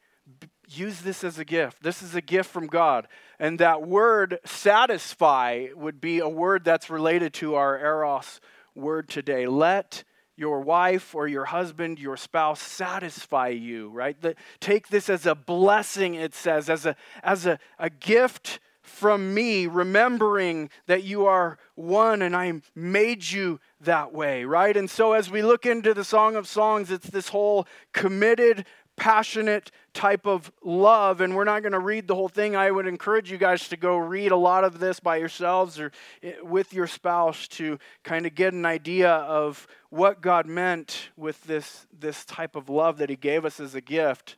use 0.69 1.03
this 1.03 1.23
as 1.23 1.39
a 1.39 1.45
gift. 1.45 1.83
This 1.83 2.03
is 2.03 2.15
a 2.15 2.21
gift 2.21 2.51
from 2.51 2.67
God. 2.67 3.07
And 3.45 3.59
that 3.59 3.87
word 3.87 4.39
satisfy 4.47 5.67
would 5.77 6.01
be 6.01 6.21
a 6.21 6.29
word 6.31 6.65
that's 6.65 6.89
related 6.89 7.35
to 7.35 7.57
our 7.57 7.79
eros 7.79 8.41
word 8.75 9.07
today. 9.07 9.47
Let 9.47 10.03
your 10.35 10.63
wife 10.63 11.15
or 11.15 11.29
your 11.29 11.45
husband, 11.45 11.99
your 11.99 12.17
spouse 12.17 12.63
satisfy 12.63 13.49
you, 13.49 13.91
right? 13.91 14.19
The, 14.19 14.35
take 14.61 14.89
this 14.89 15.11
as 15.11 15.27
a 15.27 15.35
blessing, 15.35 16.15
it 16.15 16.35
says, 16.35 16.71
as 16.71 16.87
a, 16.87 16.97
as 17.23 17.45
a, 17.45 17.59
a 17.79 17.91
gift 17.91 18.61
from 18.81 19.35
me, 19.35 19.67
remembering 19.67 20.71
that 20.87 21.03
you 21.03 21.27
are 21.27 21.59
one 21.75 22.23
and 22.23 22.35
I 22.35 22.63
made 22.75 23.31
you 23.31 23.61
that 23.81 24.15
way, 24.15 24.47
right? 24.47 24.75
And 24.75 24.89
so 24.89 25.13
as 25.13 25.31
we 25.31 25.43
look 25.43 25.67
into 25.67 25.93
the 25.93 26.05
Song 26.05 26.35
of 26.35 26.49
Songs, 26.49 26.91
it's 26.91 27.11
this 27.11 27.29
whole 27.29 27.67
committed, 27.93 28.65
passionate 28.97 29.71
type 29.93 30.27
of 30.27 30.53
love. 30.63 31.21
And 31.21 31.35
we're 31.35 31.45
not 31.45 31.63
going 31.63 31.73
to 31.73 31.79
read 31.79 32.09
the 32.09 32.15
whole 32.15 32.29
thing. 32.29 32.57
I 32.57 32.71
would 32.71 32.87
encourage 32.87 33.31
you 33.31 33.39
guys 33.39 33.69
to 33.69 33.77
go 33.77 33.97
read 33.97 34.33
a 34.33 34.37
lot 34.37 34.65
of 34.65 34.79
this 34.79 35.01
by 35.01 35.17
yourselves 35.17 35.79
or 35.79 35.93
eh, 36.23 36.35
with 36.43 36.73
your 36.73 36.87
spouse 36.87 37.49
to 37.49 37.79
kind 38.03 38.27
of 38.27 38.35
get 38.35 38.53
an 38.53 38.67
idea 38.67 39.11
of 39.11 39.67
what 39.91 40.21
God 40.21 40.47
meant 40.47 41.11
with 41.17 41.43
this, 41.45 41.87
this 41.97 42.25
type 42.25 42.57
of 42.57 42.69
love 42.69 42.99
that 42.99 43.11
He 43.11 43.17
gave 43.17 43.45
us 43.45 43.61
as 43.61 43.75
a 43.75 43.81
gift. 43.81 44.37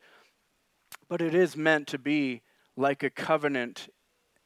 But 1.09 1.21
it 1.21 1.35
is 1.35 1.57
meant 1.57 1.87
to 1.89 1.99
be 1.99 2.43
like 2.77 3.03
a 3.03 3.11
covenant 3.11 3.89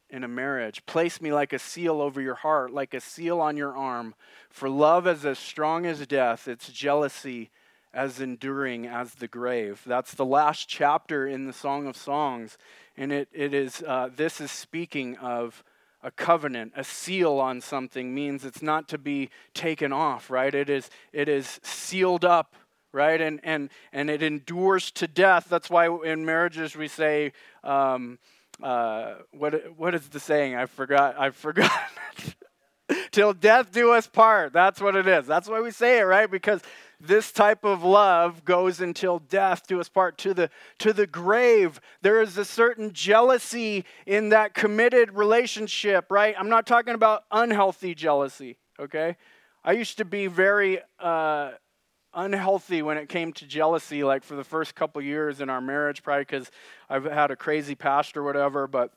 in 0.09 0.23
a 0.23 0.27
marriage. 0.27 0.85
Place 0.85 1.21
me 1.21 1.31
like 1.31 1.53
a 1.53 1.59
seal 1.59 2.01
over 2.01 2.21
your 2.21 2.35
heart, 2.35 2.71
like 2.71 2.93
a 2.93 2.99
seal 2.99 3.39
on 3.39 3.57
your 3.57 3.75
arm. 3.75 4.13
For 4.49 4.69
love 4.69 5.07
is 5.07 5.25
as 5.25 5.39
strong 5.39 5.85
as 5.85 6.05
death, 6.05 6.47
its 6.47 6.69
jealousy 6.69 7.49
as 7.93 8.21
enduring 8.21 8.87
as 8.87 9.15
the 9.15 9.27
grave. 9.27 9.81
That's 9.85 10.13
the 10.13 10.25
last 10.25 10.67
chapter 10.67 11.27
in 11.27 11.45
the 11.45 11.53
Song 11.53 11.87
of 11.87 11.97
Songs. 11.97 12.57
And 12.97 13.11
it, 13.11 13.27
it 13.33 13.53
is, 13.53 13.83
uh, 13.85 14.09
this 14.15 14.39
is 14.39 14.51
speaking 14.51 15.17
of 15.17 15.63
a 16.03 16.11
covenant, 16.11 16.73
a 16.75 16.83
seal 16.83 17.33
on 17.39 17.61
something 17.61 18.13
means 18.13 18.43
it's 18.43 18.61
not 18.61 18.87
to 18.89 18.97
be 18.97 19.29
taken 19.53 19.93
off, 19.93 20.29
right? 20.29 20.53
It 20.53 20.69
is, 20.69 20.89
it 21.13 21.29
is 21.29 21.59
sealed 21.63 22.25
up, 22.25 22.55
right? 22.91 23.21
And, 23.21 23.39
and, 23.43 23.69
and 23.93 24.09
it 24.09 24.23
endures 24.23 24.91
to 24.91 25.07
death. 25.07 25.47
That's 25.49 25.69
why 25.69 25.87
in 26.03 26.25
marriages 26.25 26.75
we 26.75 26.87
say, 26.87 27.33
um, 27.63 28.17
uh, 28.63 29.15
what, 29.31 29.53
what 29.77 29.95
is 29.95 30.07
the 30.09 30.19
saying? 30.19 30.55
I 30.55 30.65
forgot. 30.65 31.19
I 31.19 31.31
forgot. 31.31 31.71
Till 33.11 33.33
death 33.33 33.71
do 33.71 33.93
us 33.93 34.07
part. 34.07 34.53
That's 34.53 34.81
what 34.81 34.95
it 34.95 35.07
is. 35.07 35.25
That's 35.25 35.47
why 35.47 35.61
we 35.61 35.71
say 35.71 35.99
it, 35.99 36.03
right? 36.03 36.29
Because 36.29 36.61
this 37.01 37.31
type 37.31 37.63
of 37.63 37.83
love 37.83 38.45
goes 38.45 38.79
until 38.79 39.19
death. 39.19 39.67
Do 39.67 39.79
us 39.79 39.89
part 39.89 40.17
to 40.19 40.33
the 40.33 40.49
to 40.79 40.93
the 40.93 41.07
grave. 41.07 41.81
There 42.01 42.21
is 42.21 42.37
a 42.37 42.45
certain 42.45 42.93
jealousy 42.93 43.85
in 44.05 44.29
that 44.29 44.53
committed 44.53 45.13
relationship 45.13 46.05
right? 46.09 46.35
I'm 46.37 46.49
not 46.49 46.65
talking 46.65 46.95
about 46.95 47.23
unhealthy 47.31 47.95
jealousy 47.95 48.57
okay? 48.81 49.15
I 49.63 49.73
used 49.73 49.97
to 49.97 50.05
be 50.05 50.27
very 50.27 50.79
uh, 50.99 51.51
unhealthy 52.13 52.81
when 52.81 52.97
it 52.97 53.07
came 53.07 53.31
to 53.33 53.45
jealousy 53.45 54.03
like 54.03 54.23
for 54.23 54.35
the 54.35 54.43
first 54.43 54.75
couple 54.75 55.01
years 55.01 55.39
in 55.39 55.49
our 55.49 55.61
marriage 55.61 56.03
probably 56.03 56.23
because 56.23 56.51
i've 56.89 57.05
had 57.05 57.31
a 57.31 57.37
crazy 57.37 57.73
past 57.73 58.17
or 58.17 58.23
whatever 58.23 58.67
but 58.67 58.91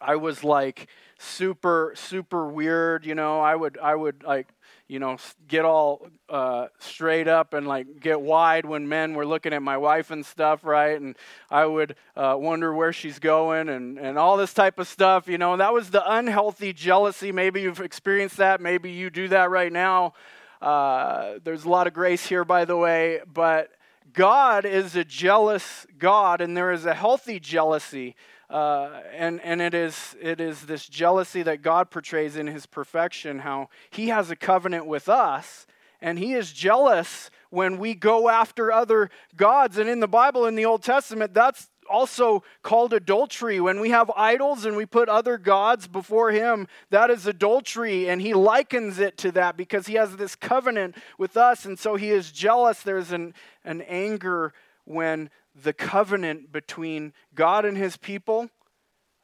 i 0.00 0.16
was 0.16 0.42
like 0.42 0.88
super 1.20 1.92
super 1.94 2.48
weird 2.48 3.06
you 3.06 3.14
know? 3.14 3.40
I 3.40 3.54
would 3.54 3.78
i 3.78 3.94
would 3.94 4.24
like 4.24 4.48
you 4.92 4.98
know, 4.98 5.16
get 5.48 5.64
all 5.64 6.06
uh, 6.28 6.66
straight 6.78 7.26
up 7.26 7.54
and 7.54 7.66
like 7.66 7.98
get 7.98 8.20
wide 8.20 8.66
when 8.66 8.86
men 8.86 9.14
were 9.14 9.24
looking 9.24 9.54
at 9.54 9.62
my 9.62 9.78
wife 9.78 10.10
and 10.10 10.24
stuff, 10.24 10.64
right? 10.64 11.00
And 11.00 11.16
I 11.50 11.64
would 11.64 11.96
uh, 12.14 12.36
wonder 12.38 12.74
where 12.74 12.92
she's 12.92 13.18
going 13.18 13.70
and, 13.70 13.98
and 13.98 14.18
all 14.18 14.36
this 14.36 14.52
type 14.52 14.78
of 14.78 14.86
stuff, 14.86 15.28
you 15.28 15.38
know. 15.38 15.56
That 15.56 15.72
was 15.72 15.88
the 15.88 16.02
unhealthy 16.06 16.74
jealousy. 16.74 17.32
Maybe 17.32 17.62
you've 17.62 17.80
experienced 17.80 18.36
that. 18.36 18.60
Maybe 18.60 18.90
you 18.90 19.08
do 19.08 19.28
that 19.28 19.48
right 19.48 19.72
now. 19.72 20.12
Uh, 20.60 21.38
there's 21.42 21.64
a 21.64 21.70
lot 21.70 21.86
of 21.86 21.94
grace 21.94 22.26
here, 22.26 22.44
by 22.44 22.66
the 22.66 22.76
way, 22.76 23.20
but 23.32 23.70
God 24.12 24.64
is 24.64 24.96
a 24.96 25.04
jealous 25.04 25.86
God, 25.98 26.40
and 26.40 26.56
there 26.56 26.72
is 26.72 26.86
a 26.86 26.94
healthy 26.94 27.40
jealousy. 27.40 28.14
Uh, 28.50 29.00
and 29.14 29.40
and 29.40 29.62
it 29.62 29.72
is 29.72 30.14
it 30.20 30.40
is 30.40 30.62
this 30.62 30.86
jealousy 30.86 31.42
that 31.42 31.62
God 31.62 31.90
portrays 31.90 32.36
in 32.36 32.46
His 32.46 32.66
perfection. 32.66 33.40
How 33.40 33.68
He 33.90 34.08
has 34.08 34.30
a 34.30 34.36
covenant 34.36 34.86
with 34.86 35.08
us, 35.08 35.66
and 36.00 36.18
He 36.18 36.34
is 36.34 36.52
jealous 36.52 37.30
when 37.50 37.78
we 37.78 37.94
go 37.94 38.28
after 38.28 38.70
other 38.70 39.10
gods. 39.36 39.78
And 39.78 39.88
in 39.88 40.00
the 40.00 40.08
Bible, 40.08 40.46
in 40.46 40.54
the 40.54 40.66
Old 40.66 40.82
Testament, 40.82 41.32
that's 41.32 41.70
also 41.92 42.42
called 42.62 42.92
adultery. 42.92 43.60
When 43.60 43.78
we 43.78 43.90
have 43.90 44.10
idols 44.16 44.64
and 44.64 44.76
we 44.76 44.86
put 44.86 45.08
other 45.08 45.38
gods 45.38 45.86
before 45.86 46.32
Him, 46.32 46.66
that 46.90 47.10
is 47.10 47.26
adultery. 47.26 48.08
And 48.08 48.20
He 48.20 48.34
likens 48.34 48.98
it 48.98 49.16
to 49.18 49.32
that 49.32 49.56
because 49.56 49.86
He 49.86 49.94
has 49.94 50.16
this 50.16 50.34
covenant 50.34 50.96
with 51.18 51.36
us. 51.36 51.64
And 51.64 51.78
so 51.78 51.96
He 51.96 52.10
is 52.10 52.32
jealous. 52.32 52.82
There's 52.82 53.12
an, 53.12 53.34
an 53.64 53.82
anger 53.82 54.52
when 54.84 55.30
the 55.54 55.72
covenant 55.72 56.52
between 56.52 57.12
God 57.34 57.64
and 57.64 57.76
his 57.76 57.96
people 57.96 58.48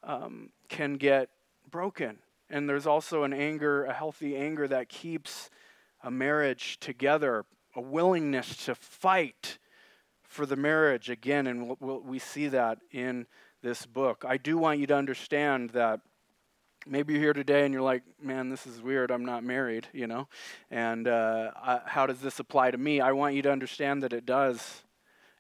um, 0.02 0.50
can 0.68 0.94
get 0.94 1.30
broken. 1.70 2.18
And 2.50 2.68
there's 2.68 2.86
also 2.86 3.24
an 3.24 3.32
anger, 3.32 3.84
a 3.84 3.92
healthy 3.92 4.36
anger 4.36 4.68
that 4.68 4.88
keeps 4.88 5.50
a 6.02 6.10
marriage 6.10 6.78
together, 6.80 7.44
a 7.74 7.80
willingness 7.80 8.64
to 8.66 8.74
fight 8.74 9.58
for 10.28 10.46
the 10.46 10.56
marriage 10.56 11.10
again. 11.10 11.46
And 11.46 11.76
we'll, 11.80 12.00
we 12.00 12.20
see 12.20 12.46
that 12.48 12.78
in 12.92 13.26
this 13.62 13.86
book. 13.86 14.24
I 14.26 14.36
do 14.36 14.56
want 14.56 14.78
you 14.78 14.86
to 14.86 14.94
understand 14.94 15.70
that 15.70 16.00
maybe 16.86 17.14
you're 17.14 17.22
here 17.22 17.32
today 17.32 17.64
and 17.64 17.74
you're 17.74 17.82
like, 17.82 18.02
man, 18.22 18.50
this 18.50 18.66
is 18.66 18.80
weird. 18.80 19.10
I'm 19.10 19.24
not 19.24 19.42
married, 19.42 19.88
you 19.92 20.06
know? 20.06 20.28
And 20.70 21.08
uh, 21.08 21.50
I, 21.56 21.80
how 21.84 22.06
does 22.06 22.20
this 22.20 22.38
apply 22.38 22.70
to 22.70 22.78
me? 22.78 23.00
I 23.00 23.12
want 23.12 23.34
you 23.34 23.42
to 23.42 23.50
understand 23.50 24.02
that 24.02 24.12
it 24.12 24.24
does 24.24 24.82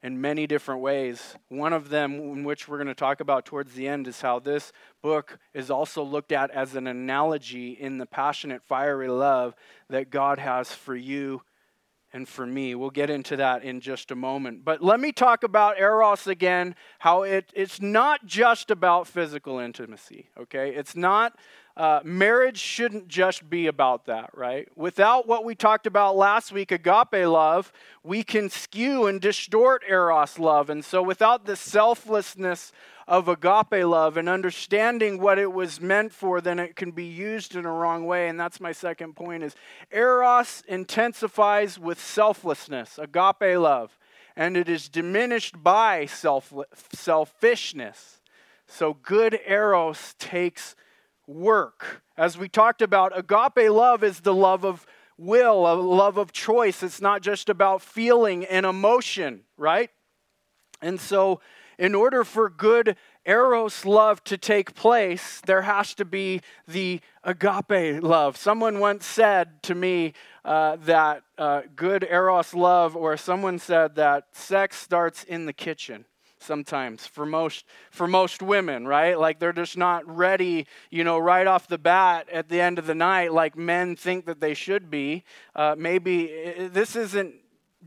in 0.02 0.20
many 0.20 0.46
different 0.46 0.80
ways. 0.80 1.36
One 1.48 1.72
of 1.72 1.90
them, 1.90 2.14
in 2.14 2.44
which 2.44 2.68
we're 2.68 2.78
going 2.78 2.88
to 2.88 2.94
talk 2.94 3.20
about 3.20 3.44
towards 3.44 3.74
the 3.74 3.88
end, 3.88 4.06
is 4.06 4.20
how 4.20 4.38
this 4.38 4.72
book 5.02 5.38
is 5.54 5.70
also 5.70 6.02
looked 6.02 6.32
at 6.32 6.50
as 6.50 6.74
an 6.74 6.86
analogy 6.86 7.72
in 7.72 7.98
the 7.98 8.06
passionate, 8.06 8.62
fiery 8.62 9.08
love 9.08 9.54
that 9.90 10.10
God 10.10 10.38
has 10.38 10.72
for 10.72 10.94
you 10.94 11.42
and 12.12 12.28
for 12.28 12.46
me. 12.46 12.74
We'll 12.74 12.90
get 12.90 13.10
into 13.10 13.36
that 13.36 13.62
in 13.62 13.80
just 13.80 14.10
a 14.10 14.16
moment. 14.16 14.64
But 14.64 14.82
let 14.82 15.00
me 15.00 15.12
talk 15.12 15.42
about 15.42 15.78
Eros 15.78 16.26
again, 16.26 16.74
how 17.00 17.22
it, 17.22 17.52
it's 17.54 17.80
not 17.80 18.24
just 18.26 18.70
about 18.70 19.06
physical 19.06 19.58
intimacy, 19.58 20.30
okay? 20.38 20.74
It's 20.74 20.96
not 20.96 21.38
uh, 21.78 22.00
marriage 22.02 22.58
shouldn't 22.58 23.06
just 23.06 23.48
be 23.48 23.68
about 23.68 24.06
that, 24.06 24.30
right? 24.34 24.68
Without 24.74 25.28
what 25.28 25.44
we 25.44 25.54
talked 25.54 25.86
about 25.86 26.16
last 26.16 26.50
week, 26.50 26.72
agape 26.72 27.12
love, 27.12 27.72
we 28.02 28.24
can 28.24 28.50
skew 28.50 29.06
and 29.06 29.20
distort 29.20 29.84
eros 29.88 30.40
love. 30.40 30.70
And 30.70 30.84
so, 30.84 31.04
without 31.04 31.46
the 31.46 31.54
selflessness 31.54 32.72
of 33.08 33.26
agape 33.26 33.86
love 33.86 34.18
and 34.18 34.28
understanding 34.28 35.18
what 35.18 35.38
it 35.38 35.50
was 35.50 35.80
meant 35.80 36.12
for, 36.12 36.42
then 36.42 36.58
it 36.58 36.76
can 36.76 36.90
be 36.90 37.06
used 37.06 37.56
in 37.56 37.64
a 37.64 37.72
wrong 37.72 38.04
way. 38.04 38.28
And 38.28 38.38
that's 38.38 38.60
my 38.60 38.72
second 38.72 39.16
point: 39.16 39.42
is 39.42 39.56
eros 39.90 40.62
intensifies 40.68 41.78
with 41.78 41.98
selflessness, 41.98 42.98
agape 42.98 43.58
love, 43.58 43.98
and 44.36 44.56
it 44.56 44.68
is 44.68 44.90
diminished 44.90 45.62
by 45.62 46.04
self 46.04 46.52
selfishness. 46.92 48.20
So, 48.66 48.92
good 49.02 49.40
eros 49.46 50.14
takes 50.18 50.76
work. 51.26 52.02
As 52.18 52.36
we 52.36 52.50
talked 52.50 52.82
about, 52.82 53.18
agape 53.18 53.70
love 53.70 54.04
is 54.04 54.20
the 54.20 54.34
love 54.34 54.66
of 54.66 54.86
will, 55.16 55.66
a 55.66 55.74
love 55.74 56.18
of 56.18 56.32
choice. 56.32 56.82
It's 56.82 57.00
not 57.00 57.22
just 57.22 57.48
about 57.48 57.80
feeling 57.80 58.44
and 58.44 58.66
emotion, 58.66 59.44
right? 59.56 59.90
And 60.82 61.00
so, 61.00 61.40
in 61.78 61.94
order 61.94 62.24
for 62.24 62.50
good 62.50 62.96
eros 63.24 63.84
love 63.84 64.24
to 64.24 64.36
take 64.36 64.74
place, 64.74 65.40
there 65.46 65.62
has 65.62 65.94
to 65.94 66.04
be 66.04 66.40
the 66.66 67.00
agape 67.22 68.02
love. 68.02 68.36
Someone 68.36 68.80
once 68.80 69.06
said 69.06 69.62
to 69.64 69.74
me 69.74 70.14
uh, 70.44 70.76
that 70.76 71.22
uh, 71.36 71.62
good 71.76 72.06
eros 72.10 72.54
love, 72.54 72.96
or 72.96 73.16
someone 73.16 73.58
said 73.58 73.94
that 73.96 74.24
sex 74.32 74.76
starts 74.76 75.24
in 75.24 75.46
the 75.46 75.52
kitchen 75.52 76.04
sometimes 76.40 77.04
for 77.04 77.26
most 77.26 77.64
for 77.90 78.06
most 78.06 78.42
women 78.42 78.86
right 78.86 79.18
like 79.18 79.40
they're 79.40 79.52
just 79.52 79.76
not 79.76 80.06
ready 80.06 80.68
you 80.88 81.02
know 81.02 81.18
right 81.18 81.48
off 81.48 81.66
the 81.66 81.76
bat 81.76 82.28
at 82.30 82.48
the 82.48 82.60
end 82.60 82.78
of 82.78 82.86
the 82.86 82.94
night 82.94 83.32
like 83.32 83.56
men 83.56 83.96
think 83.96 84.24
that 84.24 84.40
they 84.40 84.54
should 84.54 84.88
be 84.88 85.24
uh, 85.56 85.74
maybe 85.76 86.68
this 86.70 86.94
isn't 86.94 87.34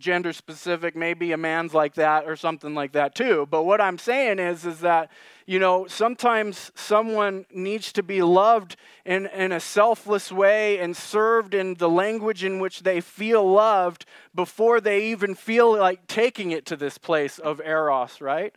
gender 0.02 0.34
specific 0.34 0.96
maybe 0.96 1.32
a 1.32 1.38
man's 1.38 1.74
like 1.74 1.94
that 1.94 2.26
or 2.26 2.36
something 2.36 2.74
like 2.74 2.92
that 2.92 3.16
too. 3.16 3.48
But 3.50 3.64
what 3.64 3.80
i'm 3.80 3.98
saying 3.98 4.40
is 4.40 4.66
is 4.66 4.80
that 4.82 5.10
you 5.46 5.60
know 5.60 5.88
sometimes 5.88 6.72
someone 6.76 7.46
needs 7.54 7.94
to 7.94 8.04
be 8.04 8.22
loved 8.22 8.76
in, 9.06 9.28
in 9.28 9.52
a 9.52 9.60
selfless 9.60 10.32
way 10.32 10.80
and 10.80 10.98
served 10.98 11.54
in 11.54 11.76
the 11.76 11.90
language 11.90 12.44
in 12.44 12.60
which 12.60 12.84
they 12.84 13.00
feel 13.00 13.50
loved 13.50 14.06
before 14.36 14.82
they 14.82 15.06
even 15.06 15.36
feel 15.36 15.78
like 15.78 16.08
taking 16.08 16.52
it 16.52 16.66
to 16.66 16.76
this 16.76 16.98
place 16.98 17.40
of 17.40 17.62
eros 17.62 18.20
right? 18.20 18.56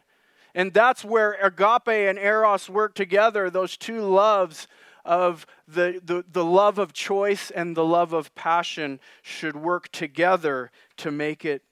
And 0.54 0.72
that's 0.72 1.04
where 1.04 1.32
agape 1.42 1.88
and 1.88 2.18
eros 2.18 2.70
work 2.70 2.94
together, 2.94 3.50
those 3.50 3.76
two 3.76 4.02
loves 4.02 4.68
of 5.04 5.46
the, 5.68 6.00
the, 6.04 6.24
the 6.30 6.44
love 6.44 6.78
of 6.78 6.92
choice 6.92 7.50
and 7.50 7.76
the 7.76 7.84
love 7.84 8.12
of 8.12 8.34
passion 8.34 9.00
should 9.22 9.56
work 9.56 9.90
together 9.92 10.70
to 10.98 11.10
make 11.10 11.44
it 11.44 11.62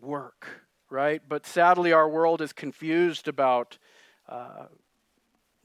work, 0.00 0.62
right? 0.90 1.22
But 1.26 1.46
sadly, 1.46 1.92
our 1.92 2.08
world 2.08 2.40
is 2.40 2.52
confused 2.52 3.28
about 3.28 3.78
uh, 4.28 4.66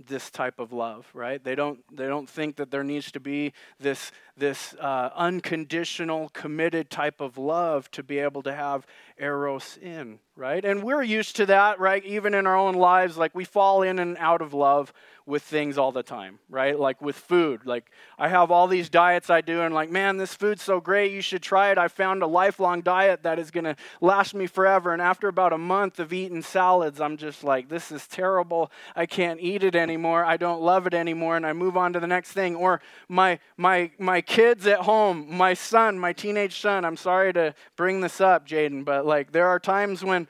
this 0.08 0.30
type 0.30 0.60
of 0.60 0.74
love, 0.74 1.08
right? 1.14 1.44
They 1.44 1.56
don't 1.56 1.80
they 1.96 2.08
don't 2.08 2.30
think 2.30 2.56
that 2.56 2.72
there 2.72 2.84
needs 2.84 3.12
to 3.12 3.20
be 3.20 3.54
this 3.80 4.12
this 4.38 4.74
uh, 4.80 5.10
unconditional, 5.16 6.30
committed 6.30 6.90
type 6.90 7.22
of 7.22 7.38
love 7.38 7.90
to 7.92 8.04
be 8.04 8.20
able 8.20 8.42
to 8.44 8.54
have 8.54 8.86
eros 9.18 9.78
in, 9.82 10.20
right? 10.36 10.64
And 10.64 10.84
we're 10.84 11.04
used 11.04 11.36
to 11.38 11.46
that, 11.48 11.80
right? 11.80 12.04
Even 12.04 12.34
in 12.34 12.48
our 12.48 12.58
own 12.58 12.76
lives, 12.76 13.18
like 13.18 13.36
we 13.36 13.46
fall 13.46 13.84
in 13.84 14.00
and 14.00 14.18
out 14.18 14.42
of 14.42 14.54
love 14.54 14.94
with 15.26 15.44
things 15.44 15.78
all 15.78 15.92
the 15.92 16.04
time, 16.04 16.40
right? 16.50 16.80
Like 16.80 17.02
with 17.02 17.16
food. 17.16 17.62
Like 17.66 17.92
I 18.18 18.28
have 18.28 18.52
all 18.52 18.68
these 18.68 18.90
diets 18.90 19.30
I 19.30 19.42
do, 19.42 19.62
and 19.62 19.74
like, 19.74 19.90
man, 19.90 20.18
this 20.18 20.34
food's 20.34 20.64
so 20.64 20.80
great, 20.80 21.12
you 21.12 21.22
should 21.22 21.42
try 21.42 21.72
it. 21.72 21.78
I 21.78 21.88
found 21.88 22.24
a 22.24 22.28
lifelong 22.28 22.82
diet 22.82 23.24
that 23.24 23.40
is 23.40 23.52
going 23.52 23.64
to 23.66 23.76
last 24.02 24.34
me 24.34 24.48
forever. 24.48 24.94
And 24.94 25.02
after 25.02 25.28
about 25.28 25.54
a 25.54 25.58
month 25.58 26.00
of 26.00 26.12
eating 26.12 26.42
salads, 26.42 27.00
I'm 27.00 27.18
just 27.18 27.44
like, 27.44 27.70
this 27.70 27.92
is 27.92 28.08
terrible. 28.08 28.72
I 28.96 29.06
can't 29.06 29.40
eat 29.40 29.64
it 29.64 29.76
anymore. 29.76 30.26
I 30.26 30.38
don't 30.38 30.62
love 30.62 30.88
it 30.88 30.94
anymore, 30.94 31.38
and 31.38 31.46
I 31.46 31.54
move 31.54 31.78
on 31.78 31.94
to 31.94 32.00
the 32.00 32.08
next 32.08 32.32
thing. 32.32 32.56
Or 32.56 32.82
my 33.08 33.40
my 33.58 33.92
my 34.00 34.22
kids 34.22 34.68
at 34.68 34.80
home, 34.80 35.28
my 35.30 35.54
son, 35.54 36.00
my 36.00 36.14
teenage 36.14 36.60
son. 36.60 36.86
I'm 36.86 36.98
sorry 36.98 37.34
to 37.34 37.54
bring 37.76 38.02
this 38.02 38.20
up, 38.20 38.48
Jaden, 38.48 38.86
but 38.86 39.06
like 39.06 39.32
there 39.32 39.48
are 39.48 39.60
times 39.60 40.04
when 40.04 40.28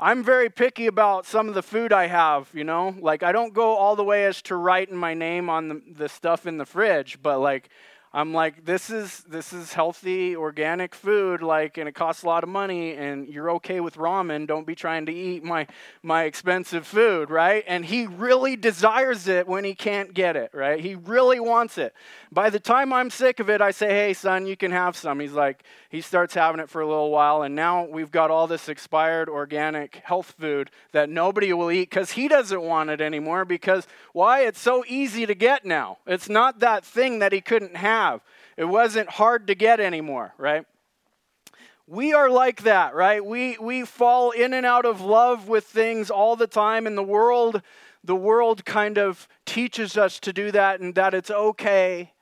I'm 0.00 0.22
very 0.22 0.48
picky 0.48 0.86
about 0.86 1.26
some 1.26 1.48
of 1.48 1.54
the 1.54 1.62
food 1.62 1.92
I 1.92 2.06
have, 2.06 2.48
you 2.54 2.62
know? 2.62 2.94
Like, 3.00 3.24
I 3.24 3.32
don't 3.32 3.52
go 3.52 3.74
all 3.76 3.96
the 3.96 4.04
way 4.04 4.26
as 4.26 4.40
to 4.42 4.54
writing 4.54 4.96
my 4.96 5.12
name 5.12 5.50
on 5.50 5.68
the, 5.68 5.82
the 5.96 6.08
stuff 6.08 6.46
in 6.46 6.56
the 6.56 6.64
fridge, 6.64 7.18
but 7.20 7.40
like, 7.40 7.68
I'm 8.12 8.32
like, 8.32 8.64
this 8.64 8.88
is 8.88 9.22
this 9.28 9.52
is 9.52 9.74
healthy, 9.74 10.34
organic 10.34 10.94
food, 10.94 11.42
like, 11.42 11.76
and 11.76 11.86
it 11.86 11.94
costs 11.94 12.22
a 12.22 12.26
lot 12.26 12.42
of 12.42 12.48
money, 12.48 12.94
and 12.94 13.28
you're 13.28 13.50
okay 13.52 13.80
with 13.80 13.96
ramen. 13.96 14.46
Don't 14.46 14.66
be 14.66 14.74
trying 14.74 15.04
to 15.06 15.12
eat 15.12 15.44
my 15.44 15.66
my 16.02 16.24
expensive 16.24 16.86
food, 16.86 17.28
right? 17.28 17.64
And 17.66 17.84
he 17.84 18.06
really 18.06 18.56
desires 18.56 19.28
it 19.28 19.46
when 19.46 19.64
he 19.64 19.74
can't 19.74 20.14
get 20.14 20.36
it, 20.36 20.50
right? 20.54 20.80
He 20.80 20.94
really 20.94 21.38
wants 21.38 21.76
it. 21.76 21.94
By 22.32 22.48
the 22.48 22.60
time 22.60 22.94
I'm 22.94 23.10
sick 23.10 23.40
of 23.40 23.50
it, 23.50 23.60
I 23.60 23.72
say, 23.72 23.88
hey, 23.88 24.14
son, 24.14 24.46
you 24.46 24.56
can 24.56 24.70
have 24.70 24.96
some. 24.96 25.20
He's 25.20 25.32
like, 25.32 25.62
he 25.90 26.00
starts 26.00 26.32
having 26.32 26.60
it 26.60 26.70
for 26.70 26.80
a 26.80 26.88
little 26.88 27.10
while, 27.10 27.42
and 27.42 27.54
now 27.54 27.84
we've 27.84 28.10
got 28.10 28.30
all 28.30 28.46
this 28.46 28.70
expired 28.70 29.28
organic 29.28 29.96
health 29.96 30.34
food 30.38 30.70
that 30.92 31.10
nobody 31.10 31.52
will 31.52 31.70
eat 31.70 31.90
because 31.90 32.12
he 32.12 32.26
doesn't 32.26 32.62
want 32.62 32.88
it 32.88 33.02
anymore. 33.02 33.44
Because 33.44 33.86
why? 34.14 34.46
It's 34.46 34.60
so 34.60 34.82
easy 34.88 35.26
to 35.26 35.34
get 35.34 35.66
now. 35.66 35.98
It's 36.06 36.30
not 36.30 36.60
that 36.60 36.86
thing 36.86 37.18
that 37.18 37.32
he 37.32 37.42
couldn't 37.42 37.76
have. 37.76 37.97
It 38.56 38.64
wasn't 38.64 39.08
hard 39.08 39.46
to 39.46 39.54
get 39.54 39.80
anymore, 39.80 40.34
right? 40.38 40.66
we 41.88 42.12
are 42.12 42.28
like 42.28 42.64
that, 42.64 42.94
right? 42.94 43.24
We 43.24 43.56
we 43.58 43.84
fall 43.84 44.30
in 44.30 44.52
and 44.52 44.66
out 44.66 44.84
of 44.84 45.00
love 45.00 45.48
with 45.48 45.64
things 45.64 46.10
all 46.10 46.36
the 46.36 46.46
time 46.46 46.86
in 46.86 46.96
the 46.96 47.02
world. 47.02 47.62
The 48.04 48.14
world 48.14 48.64
kind 48.66 48.98
of 48.98 49.26
teaches 49.46 49.96
us 49.96 50.20
to 50.20 50.32
do 50.32 50.52
that 50.52 50.80
and 50.80 50.94
that 50.94 51.14
it's 51.14 51.30
okay. 51.30 52.12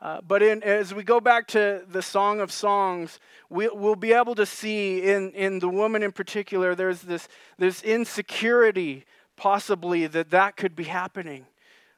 Uh, 0.00 0.20
but 0.20 0.42
in, 0.42 0.62
as 0.62 0.92
we 0.92 1.02
go 1.02 1.20
back 1.20 1.46
to 1.48 1.82
the 1.88 2.02
Song 2.02 2.40
of 2.40 2.52
Songs, 2.52 3.18
we, 3.48 3.68
will 3.68 3.96
be 3.96 4.12
able 4.12 4.34
to 4.34 4.44
see 4.44 5.02
in, 5.02 5.30
in 5.30 5.60
the 5.60 5.68
woman 5.68 6.02
in 6.02 6.12
particular, 6.12 6.74
there's 6.74 7.00
this, 7.00 7.26
this 7.56 7.82
insecurity, 7.82 9.06
possibly, 9.36 10.06
that 10.06 10.30
that 10.30 10.58
could 10.58 10.76
be 10.76 10.84
happening. 10.84 11.46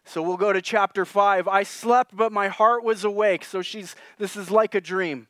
So 0.07 0.23
we'll 0.23 0.39
go 0.39 0.53
to 0.53 0.63
chapter 0.63 1.05
5. 1.05 1.47
I 1.49 1.63
slept, 1.63 2.17
but 2.17 2.33
my 2.33 2.49
heart 2.49 2.83
was 2.83 3.05
awake. 3.05 3.45
So 3.45 3.61
she's, 3.61 3.95
this 4.19 4.37
is 4.37 4.51
like 4.51 4.75
a 4.75 4.81
dream. 4.81 5.29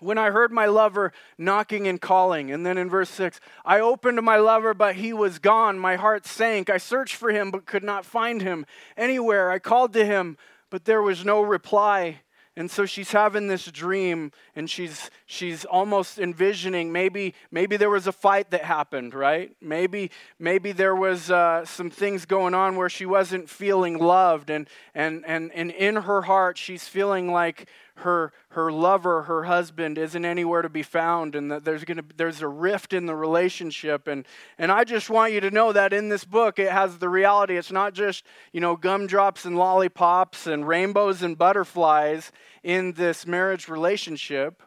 When 0.00 0.18
I 0.18 0.30
heard 0.30 0.50
my 0.50 0.66
lover 0.66 1.12
knocking 1.38 1.86
and 1.86 2.00
calling. 2.00 2.50
And 2.50 2.66
then 2.66 2.76
in 2.76 2.90
verse 2.90 3.10
6, 3.10 3.38
I 3.64 3.78
opened 3.78 4.20
my 4.22 4.36
lover, 4.36 4.74
but 4.74 4.96
he 4.96 5.12
was 5.12 5.38
gone. 5.38 5.78
My 5.78 5.94
heart 5.94 6.26
sank. 6.26 6.68
I 6.68 6.78
searched 6.78 7.14
for 7.14 7.30
him, 7.30 7.52
but 7.52 7.66
could 7.66 7.84
not 7.84 8.04
find 8.04 8.42
him 8.42 8.66
anywhere. 8.96 9.50
I 9.50 9.60
called 9.60 9.92
to 9.92 10.04
him 10.04 10.36
but 10.72 10.86
there 10.86 11.02
was 11.02 11.22
no 11.22 11.42
reply. 11.42 12.22
And 12.54 12.70
so 12.70 12.84
she's 12.84 13.12
having 13.12 13.48
this 13.48 13.64
dream 13.64 14.30
and 14.54 14.68
she's 14.68 15.10
she's 15.24 15.64
almost 15.64 16.18
envisioning 16.18 16.92
maybe 16.92 17.34
maybe 17.50 17.78
there 17.78 17.88
was 17.88 18.06
a 18.06 18.12
fight 18.12 18.50
that 18.50 18.62
happened, 18.62 19.14
right? 19.14 19.56
Maybe 19.62 20.10
maybe 20.38 20.72
there 20.72 20.94
was 20.94 21.30
uh, 21.30 21.64
some 21.64 21.88
things 21.88 22.26
going 22.26 22.52
on 22.52 22.76
where 22.76 22.90
she 22.90 23.06
wasn't 23.06 23.48
feeling 23.48 23.98
loved 23.98 24.50
and 24.50 24.68
and 24.94 25.24
and 25.26 25.50
and 25.52 25.70
in 25.70 25.96
her 25.96 26.22
heart 26.22 26.58
she's 26.58 26.86
feeling 26.86 27.32
like 27.32 27.68
her 27.96 28.32
her 28.50 28.72
lover, 28.72 29.22
her 29.22 29.44
husband, 29.44 29.98
isn't 29.98 30.24
anywhere 30.24 30.62
to 30.62 30.68
be 30.68 30.82
found, 30.82 31.34
and 31.34 31.50
that 31.50 31.64
there's 31.64 31.84
gonna 31.84 32.04
there's 32.16 32.42
a 32.42 32.48
rift 32.48 32.92
in 32.92 33.06
the 33.06 33.14
relationship. 33.14 34.06
And 34.08 34.26
and 34.58 34.72
I 34.72 34.84
just 34.84 35.10
want 35.10 35.32
you 35.32 35.40
to 35.40 35.50
know 35.50 35.72
that 35.72 35.92
in 35.92 36.08
this 36.08 36.24
book 36.24 36.58
it 36.58 36.70
has 36.70 36.98
the 36.98 37.08
reality. 37.08 37.56
It's 37.56 37.72
not 37.72 37.94
just 37.94 38.24
you 38.52 38.60
know 38.60 38.76
gumdrops 38.76 39.44
and 39.44 39.56
lollipops 39.56 40.46
and 40.46 40.66
rainbows 40.66 41.22
and 41.22 41.36
butterflies 41.36 42.32
in 42.62 42.92
this 42.92 43.26
marriage 43.26 43.68
relationship, 43.68 44.62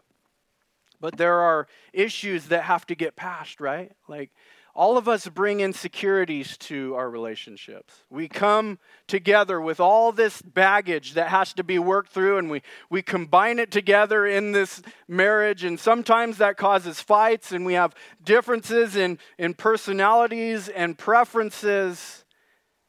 but 1.00 1.18
there 1.18 1.40
are 1.40 1.68
issues 1.94 2.48
that 2.48 2.64
have 2.64 2.86
to 2.88 2.96
get 2.96 3.16
past, 3.16 3.60
right? 3.60 3.92
Like 4.08 4.32
all 4.76 4.98
of 4.98 5.08
us 5.08 5.26
bring 5.30 5.62
insecurities 5.62 6.58
to 6.58 6.96
our 6.96 7.10
relationships. 7.10 8.04
We 8.10 8.28
come 8.28 8.78
together 9.08 9.62
with 9.62 9.80
all 9.80 10.12
this 10.12 10.42
baggage 10.42 11.14
that 11.14 11.30
has 11.30 11.54
to 11.54 11.64
be 11.64 11.80
worked 11.80 12.12
through, 12.12 12.38
and 12.38 12.50
we, 12.50 12.62
we 12.90 13.02
combine 13.02 13.58
it 13.58 13.72
together 13.72 14.26
in 14.26 14.52
this 14.52 14.82
marriage. 15.08 15.64
And 15.64 15.80
sometimes 15.80 16.40
that 16.40 16.58
causes 16.58 17.00
fights, 17.00 17.54
and 17.54 17.66
we 17.66 17.74
have 17.76 17.96
differences 18.22 18.98
in, 18.98 19.18
in 19.38 19.54
personalities 19.54 20.68
and 20.68 20.98
preferences. 20.98 22.26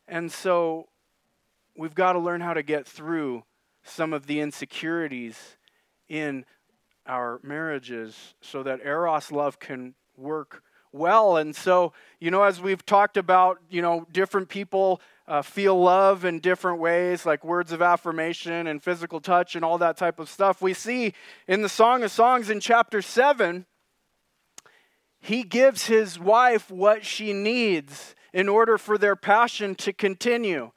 And 0.09 0.33
so 0.33 0.89
we've 1.77 1.95
got 1.95 2.15
to 2.15 2.19
learn 2.19 2.41
how 2.41 2.55
to 2.55 2.65
get 2.65 2.89
through 2.89 3.45
some 3.85 4.13
of 4.13 4.27
the 4.27 4.41
insecurities 4.41 5.39
in 6.09 6.45
our 7.07 7.39
marriages 7.45 8.35
so 8.41 8.65
that 8.65 8.81
Eros 8.85 9.31
love 9.31 9.61
can 9.61 9.95
work 10.17 10.65
well. 10.97 11.37
And 11.37 11.55
so, 11.55 11.93
you 12.21 12.31
know, 12.31 12.43
as 12.43 12.61
we've 12.61 12.85
talked 12.85 13.17
about, 13.17 13.59
you 13.71 13.83
know, 13.83 14.07
different 14.13 14.49
people 14.49 15.01
uh, 15.29 15.43
feel 15.43 15.81
love 15.81 16.25
in 16.25 16.41
different 16.41 16.79
ways, 16.79 17.27
like 17.27 17.45
words 17.45 17.73
of 17.73 17.83
affirmation 17.83 18.67
and 18.67 18.83
physical 18.83 19.21
touch 19.21 19.57
and 19.57 19.65
all 19.65 19.79
that 19.79 19.97
type 19.97 20.19
of 20.19 20.29
stuff. 20.29 20.63
We 20.63 20.75
see 20.75 21.15
in 21.49 21.63
the 21.63 21.69
Song 21.69 22.03
of 22.03 22.11
Songs 22.11 22.49
in 22.49 22.61
chapter 22.61 23.03
7, 23.03 23.67
he 25.19 25.43
gives 25.43 25.87
his 25.87 26.19
wife 26.19 26.71
what 26.71 27.05
she 27.05 27.33
needs 27.33 28.15
in 28.33 28.49
order 28.49 28.79
for 28.79 28.99
their 28.99 29.17
passion 29.17 29.75
to 29.75 29.93
continue. 29.93 30.71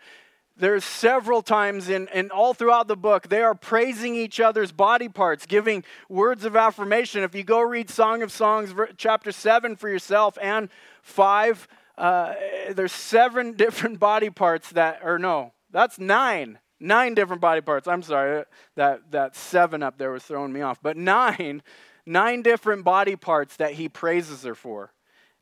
There's 0.59 0.83
several 0.83 1.41
times 1.41 1.87
in, 1.87 2.09
and 2.09 2.31
all 2.31 2.53
throughout 2.53 2.89
the 2.89 2.97
book, 2.97 3.29
they 3.29 3.41
are 3.41 3.55
praising 3.55 4.15
each 4.15 4.41
other's 4.41 4.73
body 4.73 5.07
parts, 5.07 5.45
giving 5.45 5.85
words 6.09 6.43
of 6.43 6.57
affirmation. 6.57 7.23
If 7.23 7.33
you 7.33 7.43
go 7.43 7.61
read 7.61 7.89
Song 7.89 8.21
of 8.21 8.29
Songs, 8.29 8.73
chapter 8.97 9.31
7 9.31 9.77
for 9.77 9.87
yourself 9.87 10.37
and 10.41 10.67
5, 11.01 11.65
uh, 11.97 12.33
there's 12.71 12.91
seven 12.91 13.53
different 13.55 14.01
body 14.01 14.29
parts 14.29 14.69
that, 14.71 14.99
or 15.01 15.17
no, 15.17 15.53
that's 15.71 15.97
nine. 15.97 16.59
Nine 16.81 17.13
different 17.13 17.41
body 17.41 17.61
parts. 17.61 17.87
I'm 17.87 18.01
sorry, 18.01 18.43
that, 18.75 19.11
that 19.11 19.37
seven 19.37 19.81
up 19.81 19.97
there 19.97 20.11
was 20.11 20.23
throwing 20.23 20.51
me 20.51 20.59
off. 20.59 20.81
But 20.81 20.97
nine, 20.97 21.63
nine 22.05 22.41
different 22.41 22.83
body 22.83 23.15
parts 23.15 23.55
that 23.57 23.73
he 23.73 23.87
praises 23.87 24.43
her 24.43 24.55
for. 24.55 24.91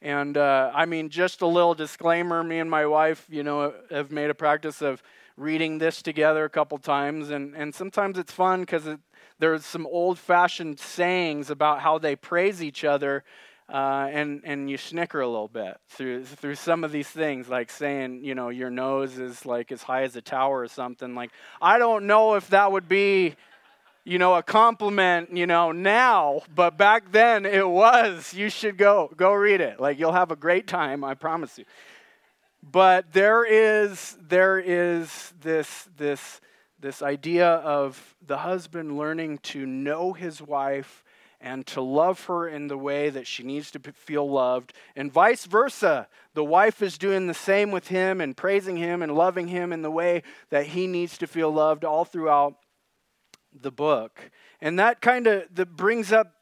And 0.02 0.38
uh, 0.38 0.72
I 0.74 0.86
mean, 0.86 1.10
just 1.10 1.42
a 1.42 1.48
little 1.48 1.74
disclaimer 1.74 2.44
me 2.44 2.60
and 2.60 2.70
my 2.70 2.86
wife, 2.86 3.26
you 3.30 3.44
know, 3.44 3.74
have 3.90 4.12
made 4.12 4.30
a 4.30 4.36
practice 4.36 4.82
of 4.82 5.02
reading 5.38 5.78
this 5.78 6.02
together 6.02 6.46
a 6.46 6.50
couple 6.50 6.78
times. 6.78 7.30
And, 7.30 7.56
and 7.56 7.74
sometimes 7.74 8.18
it's 8.18 8.32
fun 8.32 8.62
because 8.62 8.86
it, 8.86 9.00
there's 9.40 9.66
some 9.66 9.88
old 9.88 10.20
fashioned 10.20 10.80
sayings 10.80 11.50
about 11.50 11.82
how 11.82 11.98
they 11.98 12.16
praise 12.16 12.62
each 12.62 12.84
other. 12.84 13.24
Uh, 13.70 14.08
and, 14.14 14.42
and 14.46 14.70
you 14.70 14.78
snicker 14.78 15.20
a 15.20 15.28
little 15.28 15.50
bit 15.50 15.78
through, 15.90 16.24
through 16.24 16.56
some 16.56 16.86
of 16.86 16.92
these 16.94 17.10
things, 17.10 17.50
like 17.50 17.70
saying, 17.70 18.24
you 18.24 18.34
know, 18.34 18.48
your 18.48 18.70
nose 18.70 19.20
is 19.20 19.46
like 19.46 19.74
as 19.74 19.84
high 19.84 20.04
as 20.04 20.16
a 20.16 20.22
tower 20.22 20.62
or 20.62 20.68
something. 20.70 21.16
Like, 21.16 21.32
I 21.62 21.78
don't 21.78 22.08
know 22.08 22.36
if 22.36 22.48
that 22.52 22.72
would 22.72 22.88
be 22.88 23.36
you 24.08 24.18
know, 24.18 24.36
a 24.36 24.44
compliment, 24.44 25.36
you 25.36 25.46
know, 25.46 25.74
now, 25.74 26.42
but 26.56 26.78
back 26.78 27.12
then 27.12 27.46
it 27.46 27.68
was. 27.68 28.34
You 28.34 28.50
should 28.50 28.78
go. 28.78 29.12
Go 29.18 29.34
read 29.34 29.60
it. 29.60 29.82
Like 29.82 30.00
you'll 30.00 30.14
have 30.14 30.32
a 30.32 30.36
great 30.38 30.66
time, 30.66 31.04
I 31.04 31.14
promise 31.14 31.58
you. 31.58 31.66
But 32.64 33.12
there 33.12 33.44
is 33.44 34.18
there 34.22 34.60
is 34.60 35.34
this 35.42 35.90
this 35.98 36.40
this 36.80 37.02
idea 37.02 37.48
of 37.48 38.16
the 38.26 38.38
husband 38.38 38.98
learning 38.98 39.40
to 39.40 39.66
know 39.66 40.14
his 40.14 40.42
wife 40.42 41.04
and 41.42 41.68
to 41.68 41.82
love 41.82 42.24
her 42.26 42.48
in 42.48 42.68
the 42.68 42.78
way 42.78 43.10
that 43.10 43.28
she 43.28 43.44
needs 43.44 43.72
to 43.72 43.80
feel 43.94 44.28
loved, 44.28 44.74
and 44.96 45.12
vice 45.12 45.46
versa. 45.46 46.08
The 46.34 46.46
wife 46.46 46.82
is 46.82 46.98
doing 46.98 47.28
the 47.28 47.34
same 47.34 47.72
with 47.72 47.90
him 47.90 48.22
and 48.22 48.38
praising 48.38 48.78
him 48.78 49.02
and 49.02 49.14
loving 49.14 49.50
him 49.50 49.74
in 49.74 49.82
the 49.82 49.92
way 49.92 50.24
that 50.50 50.68
he 50.68 50.88
needs 50.88 51.18
to 51.18 51.28
feel 51.28 51.52
loved 51.52 51.84
all 51.84 52.06
throughout 52.06 52.56
the 53.62 53.72
book. 53.72 54.32
And 54.62 54.80
that 54.80 55.02
kind 55.02 55.28
of 55.28 55.44
that 55.56 55.76
brings 55.76 56.12
up 56.12 56.34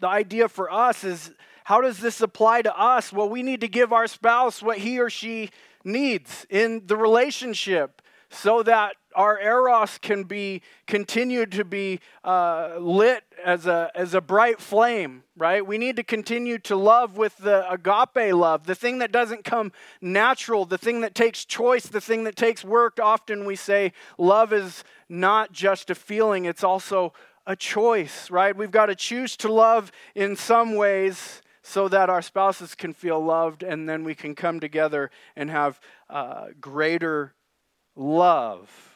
the 0.00 0.08
idea 0.08 0.48
for 0.48 0.70
us 0.70 1.04
is 1.04 1.32
how 1.64 1.80
does 1.80 1.98
this 1.98 2.20
apply 2.20 2.62
to 2.62 2.78
us? 2.78 3.12
Well, 3.12 3.28
we 3.28 3.42
need 3.42 3.60
to 3.62 3.68
give 3.68 3.92
our 3.92 4.06
spouse 4.06 4.62
what 4.62 4.78
he 4.78 5.00
or 5.00 5.10
she 5.10 5.50
needs 5.84 6.46
in 6.50 6.86
the 6.86 6.96
relationship 6.96 8.02
so 8.30 8.62
that 8.62 8.96
our 9.16 9.40
eros 9.40 9.98
can 9.98 10.24
be 10.24 10.60
continued 10.86 11.50
to 11.52 11.64
be 11.64 12.00
uh, 12.22 12.76
lit 12.78 13.24
as 13.42 13.66
a, 13.66 13.90
as 13.94 14.12
a 14.12 14.20
bright 14.20 14.60
flame, 14.60 15.22
right? 15.36 15.66
We 15.66 15.78
need 15.78 15.96
to 15.96 16.04
continue 16.04 16.58
to 16.58 16.76
love 16.76 17.16
with 17.16 17.36
the 17.38 17.68
agape 17.70 18.34
love, 18.34 18.66
the 18.66 18.74
thing 18.74 18.98
that 18.98 19.10
doesn't 19.10 19.42
come 19.42 19.72
natural, 20.02 20.66
the 20.66 20.78
thing 20.78 21.00
that 21.00 21.14
takes 21.14 21.46
choice, 21.46 21.86
the 21.86 22.00
thing 22.00 22.24
that 22.24 22.36
takes 22.36 22.62
work. 22.62 23.00
Often 23.02 23.46
we 23.46 23.56
say 23.56 23.92
love 24.18 24.52
is 24.52 24.84
not 25.08 25.50
just 25.50 25.88
a 25.88 25.94
feeling, 25.94 26.44
it's 26.44 26.62
also 26.62 27.14
a 27.46 27.56
choice, 27.56 28.30
right? 28.30 28.54
We've 28.54 28.70
got 28.70 28.86
to 28.86 28.94
choose 28.94 29.36
to 29.38 29.50
love 29.50 29.90
in 30.14 30.36
some 30.36 30.74
ways 30.74 31.40
so 31.62 31.88
that 31.88 32.10
our 32.10 32.22
spouses 32.22 32.74
can 32.74 32.92
feel 32.92 33.20
loved 33.20 33.62
and 33.62 33.88
then 33.88 34.04
we 34.04 34.14
can 34.14 34.34
come 34.34 34.60
together 34.60 35.10
and 35.34 35.50
have 35.50 35.80
uh, 36.10 36.48
greater 36.60 37.34
love. 37.96 38.95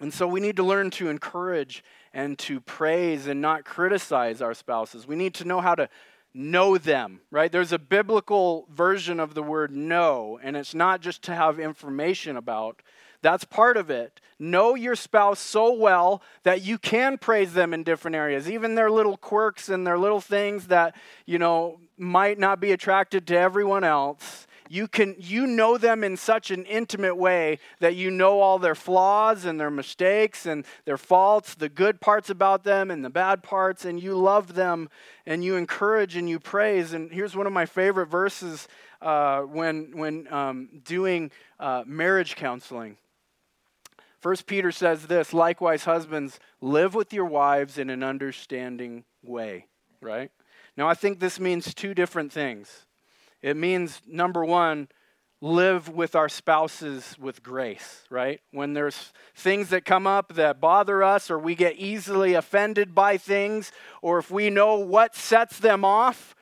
And 0.00 0.14
so 0.14 0.26
we 0.28 0.40
need 0.40 0.56
to 0.56 0.62
learn 0.62 0.90
to 0.92 1.08
encourage 1.08 1.82
and 2.12 2.38
to 2.40 2.60
praise 2.60 3.26
and 3.26 3.40
not 3.40 3.64
criticize 3.64 4.40
our 4.40 4.54
spouses. 4.54 5.06
We 5.06 5.16
need 5.16 5.34
to 5.34 5.44
know 5.44 5.60
how 5.60 5.74
to 5.74 5.88
know 6.34 6.78
them, 6.78 7.20
right? 7.30 7.50
There's 7.50 7.72
a 7.72 7.78
biblical 7.78 8.68
version 8.72 9.18
of 9.18 9.34
the 9.34 9.42
word 9.42 9.72
know, 9.72 10.38
and 10.42 10.56
it's 10.56 10.74
not 10.74 11.00
just 11.00 11.22
to 11.22 11.34
have 11.34 11.58
information 11.58 12.36
about. 12.36 12.82
That's 13.22 13.44
part 13.44 13.76
of 13.76 13.90
it. 13.90 14.20
Know 14.38 14.76
your 14.76 14.94
spouse 14.94 15.40
so 15.40 15.72
well 15.72 16.22
that 16.44 16.62
you 16.62 16.78
can 16.78 17.18
praise 17.18 17.52
them 17.52 17.74
in 17.74 17.82
different 17.82 18.14
areas, 18.14 18.48
even 18.48 18.76
their 18.76 18.90
little 18.90 19.16
quirks 19.16 19.68
and 19.68 19.84
their 19.84 19.98
little 19.98 20.20
things 20.20 20.68
that, 20.68 20.94
you 21.26 21.38
know, 21.38 21.80
might 21.96 22.38
not 22.38 22.60
be 22.60 22.70
attracted 22.70 23.26
to 23.26 23.36
everyone 23.36 23.82
else 23.82 24.46
you 24.70 24.88
can 24.88 25.14
you 25.18 25.46
know 25.46 25.78
them 25.78 26.04
in 26.04 26.16
such 26.16 26.50
an 26.50 26.64
intimate 26.64 27.16
way 27.16 27.58
that 27.80 27.96
you 27.96 28.10
know 28.10 28.40
all 28.40 28.58
their 28.58 28.74
flaws 28.74 29.44
and 29.44 29.58
their 29.58 29.70
mistakes 29.70 30.46
and 30.46 30.64
their 30.84 30.96
faults 30.96 31.54
the 31.54 31.68
good 31.68 32.00
parts 32.00 32.30
about 32.30 32.64
them 32.64 32.90
and 32.90 33.04
the 33.04 33.10
bad 33.10 33.42
parts 33.42 33.84
and 33.84 34.02
you 34.02 34.16
love 34.16 34.54
them 34.54 34.88
and 35.26 35.44
you 35.44 35.56
encourage 35.56 36.16
and 36.16 36.28
you 36.28 36.38
praise. 36.38 36.92
And 36.92 37.10
here's 37.12 37.36
one 37.36 37.46
of 37.46 37.52
my 37.52 37.66
favorite 37.66 38.06
verses 38.06 38.68
uh, 39.00 39.42
when 39.42 39.96
when 39.96 40.32
um, 40.32 40.68
doing 40.84 41.30
uh, 41.60 41.84
marriage 41.86 42.36
counseling. 42.36 42.96
First 44.20 44.46
Peter 44.46 44.72
says 44.72 45.06
this 45.06 45.32
likewise 45.32 45.84
husbands 45.84 46.40
live 46.60 46.94
with 46.94 47.12
your 47.12 47.26
wives 47.26 47.78
in 47.78 47.90
an 47.90 48.02
understanding 48.02 49.04
way 49.22 49.66
right? 50.00 50.30
Now 50.76 50.88
i 50.88 50.94
think 50.94 51.18
this 51.18 51.40
means 51.40 51.74
two 51.74 51.94
different 51.94 52.32
things 52.32 52.86
it 53.42 53.56
means, 53.56 54.00
number 54.06 54.44
one, 54.44 54.88
live 55.40 55.88
with 55.88 56.16
our 56.16 56.28
spouses 56.28 57.16
with 57.18 57.42
grace, 57.42 58.04
right? 58.10 58.40
When 58.50 58.72
there's 58.72 59.12
things 59.36 59.68
that 59.68 59.84
come 59.84 60.06
up 60.06 60.34
that 60.34 60.60
bother 60.60 61.02
us, 61.02 61.30
or 61.30 61.38
we 61.38 61.54
get 61.54 61.76
easily 61.76 62.34
offended 62.34 62.94
by 62.94 63.18
things, 63.18 63.70
or 64.02 64.18
if 64.18 64.30
we 64.30 64.50
know 64.50 64.76
what 64.76 65.14
sets 65.14 65.58
them 65.58 65.84
off, 65.84 66.34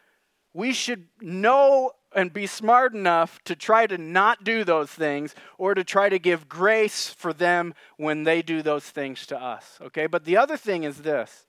we 0.55 0.73
should 0.73 1.09
know 1.21 1.93
and 2.15 2.33
be 2.33 2.47
smart 2.47 2.95
enough 2.95 3.39
to 3.45 3.55
try 3.55 3.87
to 3.87 3.99
not 3.99 4.43
do 4.43 4.65
those 4.65 4.91
things 4.91 5.35
or 5.59 5.75
to 5.75 5.85
try 5.85 6.09
to 6.09 6.19
give 6.19 6.49
grace 6.49 7.11
for 7.11 7.35
them 7.35 7.75
when 7.99 8.25
they 8.25 8.41
do 8.41 8.63
those 8.63 8.85
things 8.85 9.27
to 9.27 9.39
us, 9.39 9.79
okay? 9.83 10.07
But 10.07 10.25
the 10.25 10.39
other 10.39 10.57
thing 10.57 10.85
is 10.85 10.99
this 10.99 11.47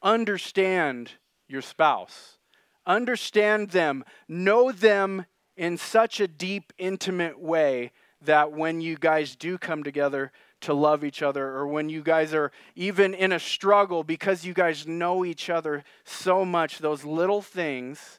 understand 0.00 1.10
your 1.48 1.62
spouse 1.62 2.38
understand 2.86 3.70
them, 3.70 4.04
know 4.28 4.72
them 4.72 5.26
in 5.56 5.76
such 5.76 6.20
a 6.20 6.28
deep, 6.28 6.72
intimate 6.78 7.38
way 7.38 7.92
that 8.20 8.52
when 8.52 8.80
you 8.80 8.96
guys 8.96 9.36
do 9.36 9.58
come 9.58 9.82
together 9.82 10.32
to 10.62 10.72
love 10.72 11.04
each 11.04 11.22
other, 11.22 11.46
or 11.48 11.66
when 11.66 11.90
you 11.90 12.02
guys 12.02 12.32
are 12.32 12.50
even 12.74 13.12
in 13.12 13.32
a 13.32 13.38
struggle 13.38 14.02
because 14.02 14.46
you 14.46 14.54
guys 14.54 14.86
know 14.86 15.24
each 15.24 15.50
other 15.50 15.84
so 16.04 16.44
much, 16.44 16.78
those 16.78 17.04
little 17.04 17.42
things 17.42 18.18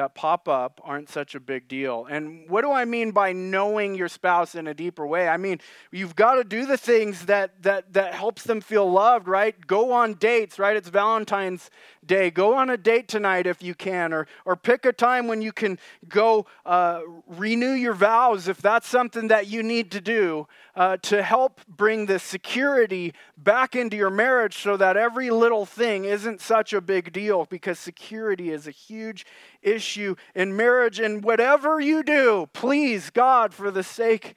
that 0.00 0.14
pop 0.14 0.48
up 0.48 0.80
aren't 0.82 1.10
such 1.10 1.34
a 1.34 1.40
big 1.40 1.68
deal. 1.68 2.06
And 2.08 2.48
what 2.48 2.62
do 2.62 2.72
I 2.72 2.86
mean 2.86 3.10
by 3.10 3.34
knowing 3.34 3.94
your 3.94 4.08
spouse 4.08 4.54
in 4.54 4.66
a 4.66 4.72
deeper 4.72 5.06
way? 5.06 5.28
I 5.28 5.36
mean, 5.36 5.60
you've 5.92 6.16
got 6.16 6.36
to 6.36 6.44
do 6.44 6.64
the 6.64 6.78
things 6.78 7.26
that 7.26 7.62
that 7.62 7.92
that 7.92 8.14
helps 8.14 8.44
them 8.44 8.62
feel 8.62 8.90
loved, 8.90 9.28
right? 9.28 9.54
Go 9.66 9.92
on 9.92 10.14
dates, 10.14 10.58
right? 10.58 10.74
It's 10.74 10.88
Valentine's 10.88 11.70
Day. 12.06 12.30
Go 12.30 12.54
on 12.54 12.70
a 12.70 12.78
date 12.78 13.08
tonight 13.08 13.46
if 13.46 13.62
you 13.62 13.74
can, 13.74 14.14
or 14.14 14.26
or 14.46 14.56
pick 14.56 14.86
a 14.86 14.92
time 14.92 15.28
when 15.28 15.42
you 15.42 15.52
can 15.52 15.78
go 16.08 16.46
uh, 16.64 17.00
renew 17.26 17.72
your 17.72 17.92
vows 17.92 18.48
if 18.48 18.62
that's 18.62 18.88
something 18.88 19.28
that 19.28 19.48
you 19.48 19.62
need 19.62 19.90
to 19.90 20.00
do 20.00 20.48
uh, 20.74 20.96
to 21.02 21.22
help 21.22 21.60
bring 21.68 22.06
the 22.06 22.18
security 22.18 23.12
back 23.36 23.76
into 23.76 23.96
your 23.98 24.10
marriage, 24.10 24.56
so 24.56 24.78
that 24.78 24.96
every 24.96 25.28
little 25.30 25.66
thing 25.66 26.06
isn't 26.06 26.40
such 26.40 26.72
a 26.72 26.80
big 26.80 27.12
deal. 27.12 27.44
Because 27.44 27.78
security 27.78 28.50
is 28.50 28.66
a 28.66 28.70
huge 28.70 29.26
issue 29.62 30.16
in 30.34 30.56
marriage. 30.56 30.98
And 30.98 31.24
whatever 31.24 31.80
you 31.80 32.02
do, 32.02 32.48
please, 32.52 33.10
God, 33.10 33.52
for 33.54 33.70
the 33.70 33.82
sake 33.82 34.34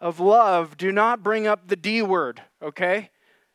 of 0.00 0.20
love, 0.20 0.76
do 0.76 0.92
not 0.92 1.22
bring 1.22 1.46
up 1.46 1.68
the 1.68 1.76
D 1.76 2.02
word, 2.02 2.42
okay? 2.62 3.10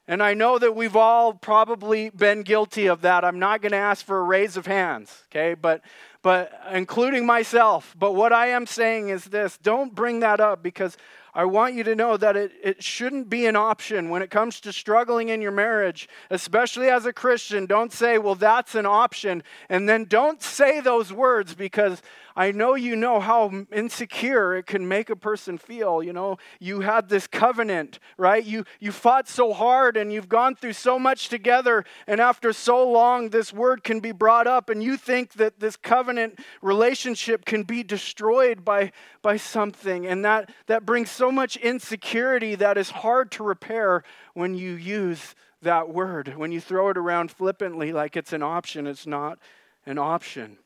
And 0.07 0.21
I 0.21 0.33
know 0.33 0.57
that 0.57 0.75
we've 0.75 0.95
all 0.95 1.33
probably 1.33 2.09
been 2.09 2.41
guilty 2.41 2.87
of 2.87 3.01
that. 3.01 3.23
I'm 3.23 3.39
not 3.39 3.61
going 3.61 3.71
to 3.71 3.77
ask 3.77 4.05
for 4.05 4.19
a 4.19 4.23
raise 4.23 4.57
of 4.57 4.65
hands, 4.65 5.23
okay? 5.29 5.53
But 5.53 5.81
but 6.23 6.51
including 6.71 7.25
myself. 7.25 7.95
But 7.97 8.13
what 8.13 8.33
I 8.33 8.47
am 8.47 8.67
saying 8.67 9.09
is 9.09 9.25
this, 9.25 9.57
don't 9.57 9.95
bring 9.95 10.19
that 10.19 10.39
up 10.39 10.61
because 10.61 10.97
I 11.33 11.45
want 11.45 11.75
you 11.75 11.83
to 11.85 11.95
know 11.95 12.17
that 12.17 12.35
it, 12.35 12.51
it 12.61 12.83
shouldn't 12.83 13.29
be 13.29 13.45
an 13.45 13.55
option 13.55 14.09
when 14.09 14.21
it 14.21 14.29
comes 14.29 14.59
to 14.61 14.73
struggling 14.73 15.29
in 15.29 15.41
your 15.41 15.51
marriage, 15.51 16.09
especially 16.29 16.89
as 16.89 17.05
a 17.05 17.13
Christian. 17.13 17.65
Don't 17.65 17.93
say, 17.93 18.17
well, 18.17 18.35
that's 18.35 18.75
an 18.75 18.85
option. 18.85 19.43
And 19.69 19.87
then 19.87 20.05
don't 20.05 20.41
say 20.41 20.81
those 20.81 21.13
words 21.13 21.55
because 21.55 22.01
I 22.35 22.51
know 22.51 22.75
you 22.75 22.95
know 22.95 23.19
how 23.19 23.51
insecure 23.71 24.55
it 24.55 24.65
can 24.65 24.87
make 24.87 25.09
a 25.09 25.15
person 25.15 25.57
feel. 25.57 26.01
You 26.01 26.13
know, 26.13 26.37
you 26.59 26.81
had 26.81 27.09
this 27.09 27.27
covenant, 27.27 27.99
right? 28.17 28.43
You, 28.43 28.65
you 28.79 28.91
fought 28.91 29.27
so 29.27 29.53
hard 29.53 29.97
and 29.97 30.11
you've 30.11 30.29
gone 30.29 30.55
through 30.55 30.73
so 30.73 30.97
much 30.97 31.29
together. 31.29 31.85
And 32.07 32.21
after 32.21 32.53
so 32.53 32.89
long, 32.89 33.29
this 33.29 33.51
word 33.51 33.83
can 33.83 33.99
be 33.99 34.11
brought 34.11 34.47
up, 34.47 34.69
and 34.69 34.81
you 34.83 34.97
think 34.97 35.33
that 35.33 35.59
this 35.59 35.75
covenant 35.75 36.39
relationship 36.61 37.45
can 37.45 37.63
be 37.63 37.83
destroyed 37.83 38.63
by, 38.63 38.91
by 39.21 39.37
something. 39.37 40.07
And 40.07 40.23
that, 40.25 40.51
that 40.67 40.85
brings 40.85 41.11
so 41.11 41.31
much 41.31 41.57
insecurity 41.57 42.55
that 42.55 42.77
is 42.77 42.89
hard 42.89 43.31
to 43.31 43.43
repair 43.43 44.03
when 44.33 44.55
you 44.55 44.73
use 44.73 45.35
that 45.61 45.89
word. 45.89 46.35
When 46.37 46.51
you 46.51 46.59
throw 46.59 46.89
it 46.89 46.97
around 46.97 47.31
flippantly 47.31 47.91
like 47.91 48.17
it's 48.17 48.33
an 48.33 48.43
option, 48.43 48.87
it's 48.87 49.05
not 49.05 49.39
an 49.85 49.97
option. 49.97 50.57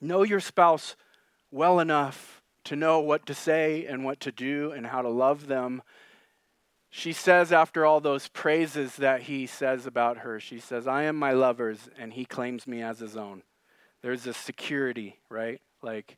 Know 0.00 0.22
your 0.22 0.40
spouse 0.40 0.96
well 1.50 1.80
enough 1.80 2.42
to 2.64 2.76
know 2.76 3.00
what 3.00 3.26
to 3.26 3.34
say 3.34 3.86
and 3.86 4.04
what 4.04 4.20
to 4.20 4.32
do 4.32 4.72
and 4.72 4.86
how 4.86 5.02
to 5.02 5.08
love 5.08 5.46
them. 5.46 5.82
She 6.90 7.12
says, 7.12 7.52
after 7.52 7.84
all 7.84 8.00
those 8.00 8.28
praises 8.28 8.96
that 8.96 9.22
he 9.22 9.46
says 9.46 9.86
about 9.86 10.18
her, 10.18 10.40
she 10.40 10.58
says, 10.58 10.86
I 10.86 11.02
am 11.02 11.16
my 11.16 11.32
lover's, 11.32 11.88
and 11.98 12.12
he 12.12 12.24
claims 12.24 12.66
me 12.66 12.82
as 12.82 12.98
his 12.98 13.16
own. 13.16 13.42
There's 14.02 14.26
a 14.26 14.32
security, 14.32 15.18
right? 15.28 15.60
Like, 15.82 16.16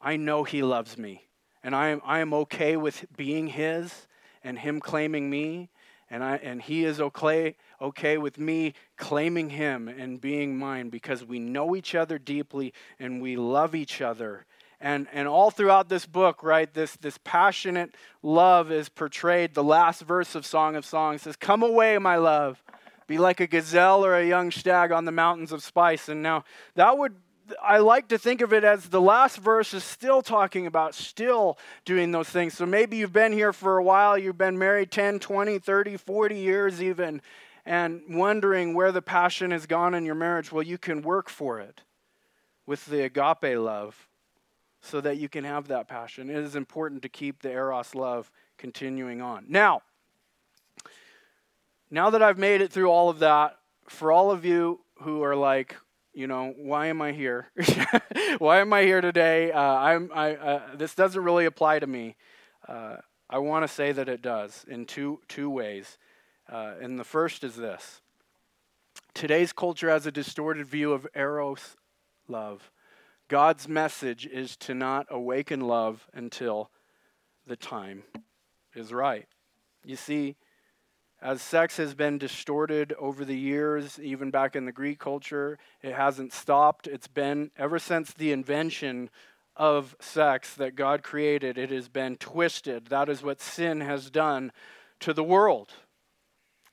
I 0.00 0.16
know 0.16 0.44
he 0.44 0.62
loves 0.62 0.96
me, 0.96 1.28
and 1.62 1.74
I 1.74 1.88
am, 1.88 2.00
I 2.04 2.20
am 2.20 2.32
okay 2.34 2.76
with 2.76 3.06
being 3.16 3.48
his 3.48 4.06
and 4.44 4.58
him 4.58 4.80
claiming 4.80 5.28
me, 5.28 5.70
and, 6.10 6.22
I, 6.22 6.36
and 6.36 6.62
he 6.62 6.84
is 6.84 7.00
okay, 7.00 7.56
okay 7.80 8.16
with 8.18 8.38
me 8.38 8.74
claiming 8.96 9.50
him 9.50 9.88
and 9.88 10.20
being 10.20 10.56
mine 10.56 10.88
because 10.88 11.24
we 11.24 11.38
know 11.38 11.74
each 11.74 11.94
other 11.94 12.18
deeply 12.18 12.72
and 12.98 13.20
we 13.20 13.36
love 13.36 13.74
each 13.74 14.00
other. 14.00 14.46
And, 14.80 15.08
and 15.12 15.26
all 15.26 15.50
throughout 15.50 15.88
this 15.88 16.06
book, 16.06 16.42
right, 16.42 16.72
this, 16.72 16.96
this 16.96 17.18
passionate 17.24 17.94
love 18.22 18.70
is 18.70 18.88
portrayed. 18.88 19.54
The 19.54 19.64
last 19.64 20.02
verse 20.02 20.34
of 20.34 20.44
Song 20.44 20.76
of 20.76 20.84
Songs 20.84 21.22
says, 21.22 21.34
Come 21.36 21.62
away, 21.62 21.96
my 21.98 22.16
love. 22.16 22.62
Be 23.06 23.18
like 23.18 23.40
a 23.40 23.46
gazelle 23.46 24.04
or 24.04 24.16
a 24.16 24.26
young 24.26 24.50
stag 24.50 24.92
on 24.92 25.04
the 25.04 25.12
mountains 25.12 25.52
of 25.52 25.62
spice. 25.62 26.08
And 26.08 26.22
now 26.22 26.44
that 26.74 26.98
would 26.98 27.14
I 27.62 27.78
like 27.78 28.08
to 28.08 28.18
think 28.18 28.40
of 28.40 28.52
it 28.52 28.64
as 28.64 28.88
the 28.88 29.00
last 29.00 29.38
verse 29.38 29.74
is 29.74 29.84
still 29.84 30.22
talking 30.22 30.66
about 30.66 30.94
still 30.94 31.58
doing 31.84 32.10
those 32.10 32.28
things. 32.28 32.54
So 32.54 32.66
maybe 32.66 32.96
you've 32.96 33.12
been 33.12 33.32
here 33.32 33.52
for 33.52 33.78
a 33.78 33.82
while, 33.82 34.18
you've 34.18 34.38
been 34.38 34.58
married 34.58 34.90
10, 34.90 35.18
20, 35.18 35.58
30, 35.58 35.96
40 35.96 36.38
years 36.38 36.82
even, 36.82 37.22
and 37.64 38.02
wondering 38.08 38.74
where 38.74 38.92
the 38.92 39.02
passion 39.02 39.50
has 39.50 39.66
gone 39.66 39.94
in 39.94 40.04
your 40.04 40.14
marriage, 40.14 40.52
well, 40.52 40.62
you 40.62 40.78
can 40.78 41.02
work 41.02 41.28
for 41.28 41.60
it 41.60 41.82
with 42.66 42.86
the 42.86 43.02
agape 43.02 43.58
love 43.58 44.08
so 44.80 45.00
that 45.00 45.18
you 45.18 45.28
can 45.28 45.44
have 45.44 45.68
that 45.68 45.88
passion. 45.88 46.30
It 46.30 46.36
is 46.36 46.56
important 46.56 47.02
to 47.02 47.08
keep 47.08 47.42
the 47.42 47.50
eros 47.50 47.94
love 47.94 48.30
continuing 48.56 49.20
on. 49.20 49.46
Now, 49.48 49.82
now 51.90 52.10
that 52.10 52.22
I've 52.22 52.38
made 52.38 52.60
it 52.60 52.72
through 52.72 52.90
all 52.90 53.08
of 53.08 53.18
that, 53.20 53.58
for 53.88 54.10
all 54.10 54.30
of 54.30 54.44
you 54.44 54.80
who 55.02 55.22
are 55.22 55.36
like, 55.36 55.76
you 56.16 56.26
know, 56.26 56.54
why 56.56 56.86
am 56.86 57.02
I 57.02 57.12
here? 57.12 57.48
why 58.38 58.60
am 58.60 58.72
I 58.72 58.84
here 58.84 59.02
today? 59.02 59.52
Uh, 59.52 59.60
I'm, 59.60 60.10
I, 60.14 60.36
uh, 60.36 60.62
this 60.74 60.94
doesn't 60.94 61.22
really 61.22 61.44
apply 61.44 61.78
to 61.78 61.86
me. 61.86 62.16
Uh, 62.66 62.96
I 63.28 63.36
want 63.38 63.64
to 63.64 63.68
say 63.68 63.92
that 63.92 64.08
it 64.08 64.22
does 64.22 64.64
in 64.66 64.86
two, 64.86 65.20
two 65.28 65.50
ways. 65.50 65.98
Uh, 66.50 66.72
and 66.80 66.98
the 66.98 67.04
first 67.04 67.44
is 67.44 67.56
this 67.56 68.00
today's 69.12 69.52
culture 69.52 69.90
has 69.90 70.06
a 70.06 70.10
distorted 70.10 70.66
view 70.66 70.94
of 70.94 71.06
Eros 71.14 71.76
love. 72.28 72.70
God's 73.28 73.68
message 73.68 74.26
is 74.26 74.56
to 74.58 74.72
not 74.72 75.06
awaken 75.10 75.60
love 75.60 76.06
until 76.14 76.70
the 77.46 77.56
time 77.56 78.04
is 78.74 78.90
right. 78.90 79.26
You 79.84 79.96
see, 79.96 80.36
as 81.26 81.42
sex 81.42 81.76
has 81.76 81.92
been 81.92 82.18
distorted 82.18 82.94
over 83.00 83.24
the 83.24 83.36
years, 83.36 83.98
even 83.98 84.30
back 84.30 84.54
in 84.54 84.64
the 84.64 84.70
Greek 84.70 85.00
culture, 85.00 85.58
it 85.82 85.92
hasn't 85.92 86.32
stopped. 86.32 86.86
It's 86.86 87.08
been, 87.08 87.50
ever 87.58 87.80
since 87.80 88.12
the 88.12 88.30
invention 88.30 89.10
of 89.56 89.96
sex 89.98 90.54
that 90.54 90.76
God 90.76 91.02
created, 91.02 91.58
it 91.58 91.72
has 91.72 91.88
been 91.88 92.16
twisted. 92.16 92.86
That 92.86 93.08
is 93.08 93.24
what 93.24 93.40
sin 93.40 93.80
has 93.80 94.08
done 94.08 94.52
to 95.00 95.12
the 95.12 95.24
world. 95.24 95.72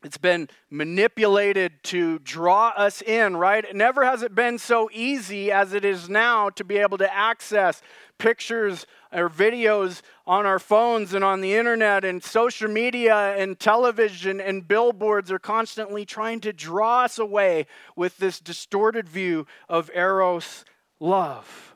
It's 0.03 0.19
been 0.19 0.49
manipulated 0.69 1.83
to 1.85 2.19
draw 2.19 2.73
us 2.77 3.01
in, 3.01 3.35
right? 3.35 3.65
Never 3.73 4.05
has 4.05 4.21
it 4.21 4.35
been 4.35 4.59
so 4.59 4.87
easy 4.93 5.51
as 5.51 5.73
it 5.73 5.83
is 5.83 6.09
now 6.09 6.51
to 6.51 6.63
be 6.63 6.77
able 6.77 6.99
to 6.99 7.11
access 7.11 7.81
pictures 8.19 8.85
or 9.13 9.29
videos 9.29 10.01
on 10.25 10.45
our 10.45 10.59
phones 10.59 11.13
and 11.13 11.23
on 11.23 11.41
the 11.41 11.53
internet 11.53 12.03
and 12.03 12.23
social 12.23 12.69
media 12.69 13.35
and 13.37 13.59
television 13.59 14.39
and 14.41 14.67
billboards 14.67 15.31
are 15.31 15.39
constantly 15.39 16.05
trying 16.05 16.39
to 16.41 16.53
draw 16.53 17.03
us 17.03 17.19
away 17.19 17.67
with 17.95 18.17
this 18.17 18.39
distorted 18.39 19.07
view 19.07 19.45
of 19.69 19.91
Eros 19.93 20.65
love. 20.99 21.75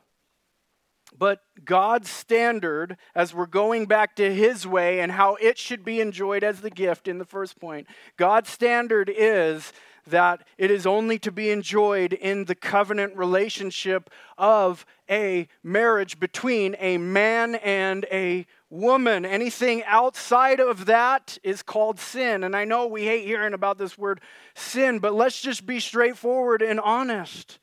But 1.17 1.39
God's 1.65 2.09
standard, 2.09 2.97
as 3.15 3.33
we're 3.33 3.47
going 3.47 3.87
back 3.87 4.15
to 4.17 4.33
His 4.33 4.67
way 4.67 4.99
and 4.99 5.11
how 5.11 5.35
it 5.35 5.57
should 5.57 5.83
be 5.83 5.99
enjoyed 5.99 6.43
as 6.43 6.61
the 6.61 6.69
gift 6.69 7.07
in 7.07 7.17
the 7.17 7.25
first 7.25 7.59
point, 7.59 7.87
God's 8.17 8.49
standard 8.49 9.11
is 9.13 9.73
that 10.09 10.45
it 10.57 10.71
is 10.71 10.85
only 10.85 11.19
to 11.19 11.31
be 11.31 11.49
enjoyed 11.49 12.13
in 12.13 12.45
the 12.45 12.55
covenant 12.55 13.15
relationship 13.15 14.09
of 14.37 14.85
a 15.09 15.47
marriage 15.63 16.19
between 16.19 16.75
a 16.79 16.97
man 16.97 17.55
and 17.55 18.05
a 18.11 18.45
woman. 18.69 19.25
Anything 19.25 19.83
outside 19.85 20.59
of 20.59 20.85
that 20.85 21.37
is 21.43 21.61
called 21.61 21.99
sin. 21.99 22.43
And 22.43 22.55
I 22.55 22.65
know 22.65 22.87
we 22.87 23.05
hate 23.05 23.25
hearing 23.25 23.53
about 23.53 23.77
this 23.77 23.97
word 23.97 24.21
sin, 24.55 24.99
but 24.99 25.13
let's 25.13 25.41
just 25.41 25.65
be 25.65 25.79
straightforward 25.79 26.61
and 26.61 26.79
honest. 26.79 27.59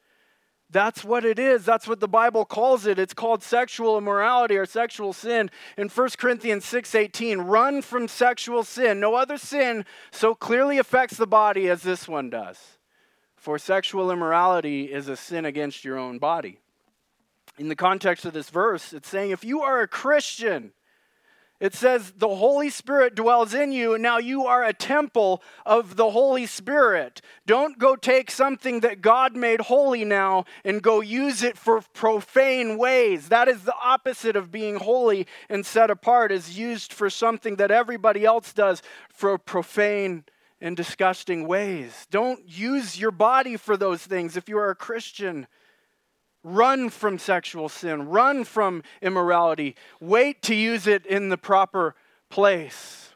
That's 0.71 1.05
what 1.05 1.25
it 1.25 1.39
is. 1.39 1.65
That's 1.65 1.87
what 1.87 2.01
the 2.01 2.09
Bible 2.09 2.45
calls 2.45 2.87
it. 2.87 2.99
It's 2.99 3.15
called 3.15 3.43
sexual 3.43 3.97
immorality 3.97 4.57
or 4.57 4.67
sexual 4.67 5.13
sin. 5.13 5.51
In 5.77 5.89
1 5.89 6.19
Corinthians 6.19 6.65
6:18, 6.65 7.43
run 7.43 7.83
from 7.83 8.09
sexual 8.09 8.65
sin. 8.65 8.99
No 8.99 9.15
other 9.15 9.39
sin 9.39 9.85
so 10.11 10.35
clearly 10.35 10.79
affects 10.79 11.17
the 11.17 11.27
body 11.27 11.69
as 11.69 11.83
this 11.83 12.09
one 12.09 12.31
does. 12.31 12.79
For 13.37 13.59
sexual 13.59 14.11
immorality 14.11 14.91
is 14.91 15.07
a 15.09 15.17
sin 15.17 15.45
against 15.45 15.85
your 15.85 15.99
own 15.99 16.19
body. 16.19 16.61
In 17.59 17.69
the 17.69 17.77
context 17.77 18.25
of 18.25 18.33
this 18.33 18.51
verse, 18.51 18.93
it's 18.93 19.09
saying 19.09 19.31
if 19.31 19.45
you 19.45 19.61
are 19.61 19.81
a 19.81 19.87
Christian, 19.87 20.73
it 21.61 21.75
says 21.75 22.13
the 22.17 22.37
Holy 22.37 22.69
Spirit 22.69 23.15
dwells 23.15 23.55
in 23.55 23.73
you, 23.73 23.95
and 23.95 24.03
now 24.03 24.19
you 24.19 24.45
are 24.47 24.65
a 24.65 24.73
temple 24.73 25.43
of 25.65 25.97
the 25.97 26.11
Holy 26.11 26.47
Spirit. 26.47 27.23
Don't 27.47 27.79
go 27.79 27.97
take 27.97 28.31
something 28.31 28.81
that 28.81 29.01
God 29.01 29.37
made 29.37 29.61
holy 29.63 30.05
now 30.05 30.45
and 30.65 30.83
go 30.83 31.01
use 31.01 31.43
it 31.43 31.57
for 31.57 31.81
profane 31.93 32.77
ways. 32.77 33.29
That 33.29 33.49
is 33.49 33.63
the 33.63 33.75
opposite 33.83 34.37
of 34.37 34.51
being 34.51 34.77
holy 34.77 35.27
and 35.49 35.65
set 35.65 35.91
apart, 35.91 36.33
is 36.33 36.59
used 36.59 36.93
for 36.93 37.09
something 37.09 37.57
that 37.57 37.71
everybody 37.71 38.25
else 38.25 38.53
does 38.53 38.83
for 39.09 39.39
profane 39.39 40.25
and 40.61 40.77
disgusting 40.77 41.47
ways. 41.47 42.07
Don't 42.11 42.41
use 42.49 42.99
your 42.99 43.11
body 43.11 43.57
for 43.57 43.77
those 43.77 44.03
things 44.05 44.37
if 44.37 44.49
you 44.49 44.59
are 44.59 44.71
a 44.71 44.75
Christian. 44.75 45.47
Run 46.47 46.91
from 46.91 47.19
sexual 47.19 47.71
sin, 47.71 48.07
run 48.09 48.45
from 48.45 48.83
immorality. 49.01 49.75
Wait 49.99 50.43
to 50.43 50.55
use 50.55 50.87
it 50.87 51.07
in 51.07 51.31
the 51.31 51.39
proper 51.39 51.95
place. 52.29 53.15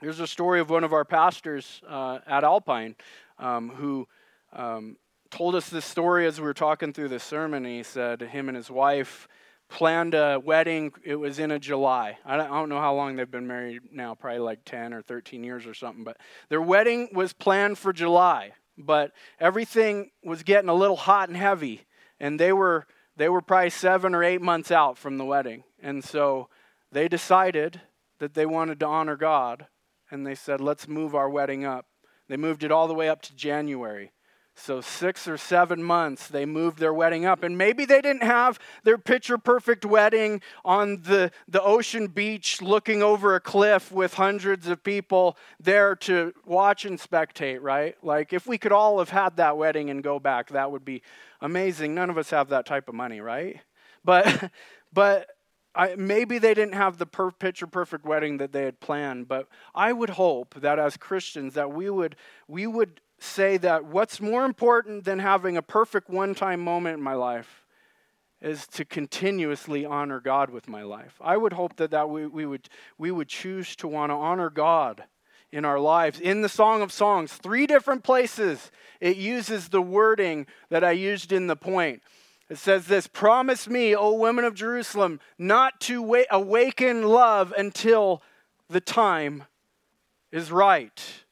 Here's 0.00 0.20
a 0.20 0.26
story 0.28 0.60
of 0.60 0.70
one 0.70 0.84
of 0.84 0.92
our 0.92 1.04
pastors 1.04 1.82
uh, 1.88 2.20
at 2.24 2.44
Alpine 2.44 2.94
um, 3.40 3.70
who 3.70 4.06
um, 4.52 4.96
told 5.32 5.56
us 5.56 5.68
this 5.68 5.84
story 5.84 6.26
as 6.26 6.40
we 6.40 6.46
were 6.46 6.54
talking 6.54 6.92
through 6.92 7.08
the 7.08 7.18
sermon. 7.18 7.64
He 7.64 7.82
said 7.82 8.20
him 8.20 8.48
and 8.48 8.56
his 8.56 8.70
wife 8.70 9.26
planned 9.68 10.14
a 10.14 10.38
wedding. 10.38 10.92
It 11.04 11.16
was 11.16 11.40
in 11.40 11.50
a 11.50 11.58
July. 11.58 12.18
I 12.24 12.36
don't, 12.36 12.46
I 12.46 12.54
don't 12.54 12.68
know 12.68 12.80
how 12.80 12.94
long 12.94 13.16
they've 13.16 13.28
been 13.28 13.48
married 13.48 13.80
now, 13.90 14.14
probably 14.14 14.38
like 14.38 14.64
10 14.64 14.94
or 14.94 15.02
13 15.02 15.42
years 15.42 15.66
or 15.66 15.74
something. 15.74 16.04
But 16.04 16.18
their 16.48 16.62
wedding 16.62 17.08
was 17.12 17.32
planned 17.32 17.78
for 17.78 17.92
July. 17.92 18.52
But 18.76 19.10
everything 19.40 20.12
was 20.22 20.44
getting 20.44 20.68
a 20.68 20.74
little 20.74 20.94
hot 20.94 21.28
and 21.28 21.36
heavy 21.36 21.87
and 22.20 22.38
they 22.38 22.52
were 22.52 22.86
they 23.16 23.28
were 23.28 23.42
probably 23.42 23.70
seven 23.70 24.14
or 24.14 24.22
eight 24.22 24.40
months 24.40 24.70
out 24.70 24.96
from 24.96 25.18
the 25.18 25.24
wedding. 25.24 25.64
And 25.82 26.04
so 26.04 26.48
they 26.92 27.08
decided 27.08 27.80
that 28.20 28.34
they 28.34 28.46
wanted 28.46 28.78
to 28.80 28.86
honor 28.86 29.16
god 29.16 29.66
and 30.10 30.26
they 30.26 30.34
said 30.34 30.60
let's 30.60 30.88
move 30.88 31.14
our 31.14 31.28
wedding 31.28 31.64
up. 31.64 31.86
They 32.28 32.36
moved 32.36 32.62
it 32.62 32.72
all 32.72 32.86
the 32.86 32.94
way 32.94 33.08
up 33.08 33.22
to 33.22 33.34
january 33.34 34.12
so, 34.60 34.80
six 34.80 35.28
or 35.28 35.36
seven 35.36 35.82
months, 35.82 36.26
they 36.26 36.44
moved 36.44 36.78
their 36.78 36.92
wedding 36.92 37.24
up. 37.24 37.44
And 37.44 37.56
maybe 37.56 37.84
they 37.84 38.00
didn't 38.00 38.24
have 38.24 38.58
their 38.82 38.98
picture 38.98 39.38
perfect 39.38 39.84
wedding 39.84 40.40
on 40.64 41.02
the, 41.02 41.30
the 41.46 41.62
ocean 41.62 42.08
beach 42.08 42.60
looking 42.60 43.02
over 43.02 43.36
a 43.36 43.40
cliff 43.40 43.92
with 43.92 44.14
hundreds 44.14 44.66
of 44.66 44.82
people 44.82 45.36
there 45.60 45.94
to 45.96 46.34
watch 46.44 46.84
and 46.84 46.98
spectate, 46.98 47.60
right? 47.62 47.96
Like, 48.02 48.32
if 48.32 48.46
we 48.46 48.58
could 48.58 48.72
all 48.72 48.98
have 48.98 49.10
had 49.10 49.36
that 49.36 49.56
wedding 49.56 49.90
and 49.90 50.02
go 50.02 50.18
back, 50.18 50.48
that 50.50 50.72
would 50.72 50.84
be 50.84 51.02
amazing. 51.40 51.94
None 51.94 52.10
of 52.10 52.18
us 52.18 52.30
have 52.30 52.48
that 52.48 52.66
type 52.66 52.88
of 52.88 52.94
money, 52.94 53.20
right? 53.20 53.60
But, 54.04 54.50
but, 54.92 55.28
I, 55.74 55.94
maybe 55.94 56.38
they 56.38 56.54
didn't 56.54 56.74
have 56.74 56.98
the 56.98 57.06
per- 57.06 57.30
picture 57.30 57.68
perfect 57.68 58.04
wedding 58.04 58.38
that 58.38 58.50
they 58.50 58.64
had 58.64 58.80
planned, 58.80 59.28
but 59.28 59.46
I 59.76 59.92
would 59.92 60.10
hope 60.10 60.56
that 60.56 60.78
as 60.80 60.96
Christians 60.96 61.54
that 61.54 61.72
we 61.72 61.88
would 61.88 62.16
we 62.48 62.66
would 62.66 63.00
say 63.18 63.56
that 63.58 63.84
what's 63.84 64.20
more 64.20 64.44
important 64.44 65.04
than 65.04 65.18
having 65.18 65.56
a 65.56 65.62
perfect 65.62 66.08
one 66.08 66.34
time 66.34 66.60
moment 66.60 66.98
in 66.98 67.02
my 67.02 67.14
life 67.14 67.64
is 68.40 68.66
to 68.68 68.84
continuously 68.84 69.84
honor 69.84 70.20
God 70.20 70.50
with 70.50 70.68
my 70.68 70.82
life. 70.82 71.16
I 71.20 71.36
would 71.36 71.52
hope 71.52 71.76
that, 71.76 71.90
that 71.90 72.08
we, 72.08 72.26
we, 72.26 72.46
would, 72.46 72.68
we 72.96 73.10
would 73.10 73.28
choose 73.28 73.74
to 73.76 73.88
want 73.88 74.10
to 74.10 74.14
honor 74.14 74.50
God 74.50 75.04
in 75.50 75.64
our 75.64 75.80
lives. 75.80 76.20
In 76.20 76.42
the 76.42 76.48
Song 76.48 76.82
of 76.82 76.92
Songs, 76.92 77.32
three 77.32 77.66
different 77.66 78.04
places 78.04 78.70
it 79.00 79.16
uses 79.16 79.68
the 79.68 79.82
wording 79.82 80.46
that 80.70 80.84
I 80.84 80.92
used 80.92 81.32
in 81.32 81.46
the 81.46 81.56
point. 81.56 82.02
It 82.48 82.58
says 82.58 82.86
this 82.86 83.06
Promise 83.06 83.68
me, 83.68 83.94
O 83.94 84.12
women 84.12 84.44
of 84.44 84.54
Jerusalem, 84.54 85.20
not 85.38 85.80
to 85.82 86.02
wa- 86.02 86.24
awaken 86.30 87.02
love 87.02 87.52
until 87.56 88.22
the 88.68 88.80
time 88.80 89.44
is 90.30 90.52
right. 90.52 91.24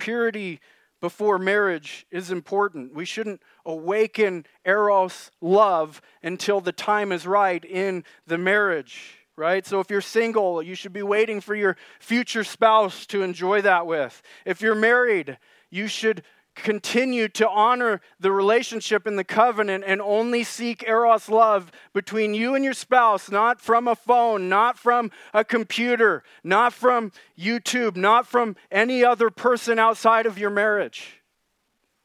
Purity 0.00 0.60
before 1.00 1.38
marriage 1.38 2.06
is 2.10 2.30
important. 2.30 2.94
We 2.94 3.04
shouldn't 3.04 3.42
awaken 3.64 4.44
Eros 4.64 5.30
love 5.40 6.02
until 6.22 6.60
the 6.60 6.72
time 6.72 7.12
is 7.12 7.26
right 7.26 7.64
in 7.64 8.04
the 8.26 8.38
marriage, 8.38 9.18
right? 9.36 9.66
So 9.66 9.80
if 9.80 9.90
you're 9.90 10.00
single, 10.00 10.62
you 10.62 10.74
should 10.74 10.92
be 10.92 11.02
waiting 11.02 11.40
for 11.40 11.54
your 11.54 11.76
future 12.00 12.44
spouse 12.44 13.06
to 13.06 13.22
enjoy 13.22 13.62
that 13.62 13.86
with. 13.86 14.20
If 14.44 14.60
you're 14.60 14.74
married, 14.74 15.38
you 15.70 15.86
should 15.86 16.22
continue 16.60 17.28
to 17.28 17.48
honor 17.48 18.00
the 18.18 18.30
relationship 18.30 19.06
in 19.06 19.16
the 19.16 19.24
covenant 19.24 19.84
and 19.86 20.00
only 20.00 20.44
seek 20.44 20.84
eros 20.86 21.28
love 21.28 21.72
between 21.92 22.34
you 22.34 22.54
and 22.54 22.64
your 22.64 22.74
spouse, 22.74 23.30
not 23.30 23.60
from 23.60 23.88
a 23.88 23.96
phone, 23.96 24.48
not 24.48 24.78
from 24.78 25.10
a 25.34 25.44
computer, 25.44 26.22
not 26.44 26.72
from 26.72 27.12
YouTube, 27.38 27.96
not 27.96 28.26
from 28.26 28.56
any 28.70 29.04
other 29.04 29.30
person 29.30 29.78
outside 29.78 30.26
of 30.26 30.38
your 30.38 30.50
marriage. 30.50 31.20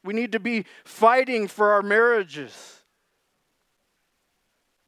We 0.04 0.13
need 0.13 0.32
to 0.32 0.39
be 0.39 0.65
fighting 0.84 1.48
for 1.48 1.74
our 1.74 1.82
marriages. 1.82 2.82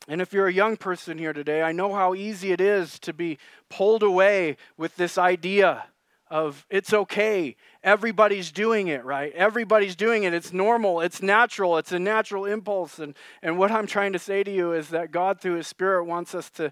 And 0.07 0.21
if 0.21 0.31
you're 0.31 0.47
a 0.47 0.53
young 0.53 0.77
person 0.77 1.17
here 1.17 1.33
today, 1.33 1.61
I 1.61 1.73
know 1.73 1.93
how 1.93 2.15
easy 2.15 2.51
it 2.51 2.61
is 2.61 2.97
to 2.99 3.13
be 3.13 3.37
pulled 3.69 4.03
away 4.03 4.55
with 4.77 4.95
this 4.95 5.17
idea 5.17 5.85
of 6.29 6.65
it's 6.69 6.93
okay. 6.93 7.55
Everybody's 7.83 8.51
doing 8.51 8.87
it, 8.87 9.03
right? 9.05 9.31
Everybody's 9.33 9.95
doing 9.95 10.23
it. 10.23 10.33
It's 10.33 10.53
normal. 10.53 11.01
It's 11.01 11.21
natural. 11.21 11.77
It's 11.77 11.91
a 11.91 11.99
natural 11.99 12.45
impulse. 12.45 12.99
And, 12.99 13.15
and 13.41 13.57
what 13.57 13.71
I'm 13.71 13.87
trying 13.87 14.13
to 14.13 14.19
say 14.19 14.43
to 14.43 14.51
you 14.51 14.73
is 14.73 14.89
that 14.89 15.11
God, 15.11 15.39
through 15.39 15.55
His 15.55 15.67
Spirit, 15.67 16.05
wants 16.05 16.35
us 16.35 16.49
to 16.51 16.71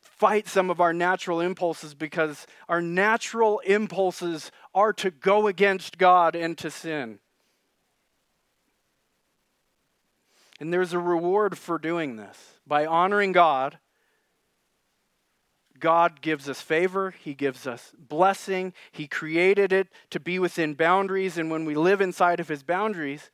fight 0.00 0.46
some 0.48 0.70
of 0.70 0.80
our 0.80 0.92
natural 0.92 1.40
impulses 1.40 1.94
because 1.94 2.46
our 2.68 2.82
natural 2.82 3.58
impulses 3.60 4.50
are 4.74 4.92
to 4.92 5.10
go 5.10 5.46
against 5.46 5.96
God 5.96 6.36
and 6.36 6.56
to 6.58 6.70
sin. 6.70 7.18
And 10.60 10.72
there's 10.72 10.92
a 10.92 10.98
reward 10.98 11.56
for 11.56 11.78
doing 11.78 12.16
this. 12.16 12.60
By 12.66 12.84
honoring 12.84 13.32
God, 13.32 13.78
God 15.80 16.20
gives 16.20 16.48
us 16.48 16.60
favor, 16.60 17.10
He 17.10 17.34
gives 17.34 17.66
us 17.66 17.92
blessing. 17.98 18.72
He 18.92 19.06
created 19.06 19.72
it 19.72 19.88
to 20.10 20.20
be 20.20 20.38
within 20.38 20.74
boundaries, 20.74 21.38
and 21.38 21.50
when 21.50 21.64
we 21.64 21.74
live 21.74 22.00
inside 22.00 22.38
of 22.38 22.48
His 22.48 22.62
boundaries, 22.62 23.30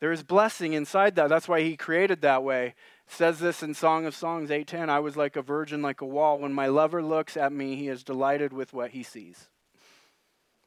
there 0.00 0.12
is 0.12 0.22
blessing 0.22 0.72
inside 0.72 1.16
that. 1.16 1.28
That's 1.28 1.48
why 1.48 1.62
He 1.62 1.76
created 1.76 2.22
that 2.22 2.44
way. 2.44 2.74
It 3.10 3.12
says 3.12 3.40
this 3.40 3.62
in 3.62 3.74
Song 3.74 4.06
of 4.06 4.14
Songs 4.14 4.50
8:10, 4.50 4.88
I 4.88 5.00
was 5.00 5.16
like 5.16 5.34
a 5.34 5.42
virgin 5.42 5.82
like 5.82 6.00
a 6.00 6.06
wall. 6.06 6.38
When 6.38 6.52
my 6.52 6.68
lover 6.68 7.02
looks 7.02 7.36
at 7.36 7.52
me, 7.52 7.74
he 7.74 7.88
is 7.88 8.04
delighted 8.04 8.52
with 8.52 8.72
what 8.72 8.92
he 8.92 9.02
sees. 9.02 9.48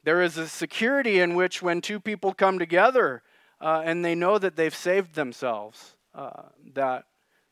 There 0.02 0.20
is 0.20 0.36
a 0.36 0.46
security 0.46 1.20
in 1.20 1.34
which 1.34 1.62
when 1.62 1.80
two 1.80 1.98
people 1.98 2.34
come 2.34 2.58
together 2.58 3.22
uh, 3.60 3.82
and 3.84 4.04
they 4.04 4.14
know 4.14 4.38
that 4.38 4.56
they've 4.56 4.74
saved 4.74 5.14
themselves, 5.14 5.96
uh, 6.14 6.42
that 6.74 7.06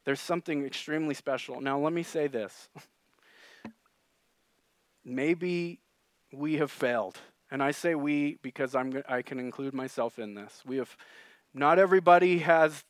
there's 0.04 0.20
something 0.20 0.66
extremely 0.66 1.14
special. 1.14 1.60
Now, 1.60 1.78
let 1.78 1.92
me 1.94 2.02
say 2.02 2.26
this. 2.26 2.68
maybe 5.04 5.80
we 6.32 6.56
have 6.56 6.70
failed. 6.70 7.18
And 7.50 7.62
I 7.62 7.70
say 7.70 7.94
we 7.94 8.38
because 8.42 8.74
I'm, 8.74 9.02
I 9.08 9.22
can 9.22 9.38
include 9.38 9.74
myself 9.74 10.18
in 10.18 10.34
this. 10.34 10.62
We 10.64 10.78
have, 10.78 10.96
not 11.52 11.78
everybody 11.78 12.38
has, 12.38 12.84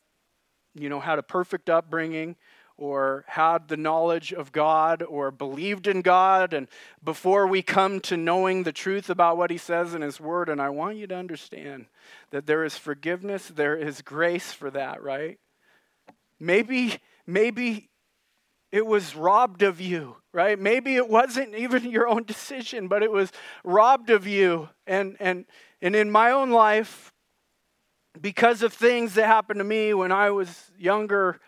you 0.73 0.89
know, 0.89 0.99
had 0.99 1.19
a 1.19 1.23
perfect 1.23 1.69
upbringing 1.69 2.37
or 2.77 3.23
had 3.27 3.67
the 3.67 3.77
knowledge 3.77 4.33
of 4.33 4.51
God 4.51 5.03
or 5.03 5.31
believed 5.31 5.87
in 5.87 6.01
God. 6.01 6.53
And 6.53 6.67
before 7.03 7.45
we 7.45 7.61
come 7.61 7.99
to 8.01 8.17
knowing 8.17 8.63
the 8.63 8.71
truth 8.71 9.09
about 9.09 9.37
what 9.37 9.51
He 9.51 9.57
says 9.57 9.93
in 9.93 10.01
His 10.01 10.19
Word, 10.19 10.49
and 10.49 10.61
I 10.61 10.69
want 10.69 10.97
you 10.97 11.07
to 11.07 11.15
understand 11.15 11.85
that 12.31 12.45
there 12.45 12.63
is 12.63 12.77
forgiveness, 12.77 13.47
there 13.47 13.75
is 13.75 14.01
grace 14.01 14.53
for 14.53 14.71
that, 14.71 15.03
right? 15.03 15.39
Maybe, 16.39 16.97
maybe 17.27 17.89
it 18.73 18.87
was 18.87 19.15
robbed 19.15 19.61
of 19.61 19.79
you, 19.79 20.15
right? 20.31 20.57
Maybe 20.57 20.95
it 20.95 21.07
wasn't 21.07 21.53
even 21.53 21.91
your 21.91 22.07
own 22.07 22.23
decision, 22.23 22.87
but 22.87 23.03
it 23.03 23.11
was 23.11 23.31
robbed 23.63 24.09
of 24.09 24.25
you. 24.25 24.67
And, 24.87 25.15
and, 25.19 25.45
and 25.79 25.95
in 25.95 26.09
my 26.09 26.31
own 26.31 26.49
life, 26.49 27.13
because 28.19 28.63
of 28.63 28.73
things 28.73 29.13
that 29.13 29.27
happened 29.27 29.59
to 29.59 29.63
me 29.63 29.93
when 29.93 30.11
I 30.11 30.31
was 30.31 30.71
younger, 30.75 31.39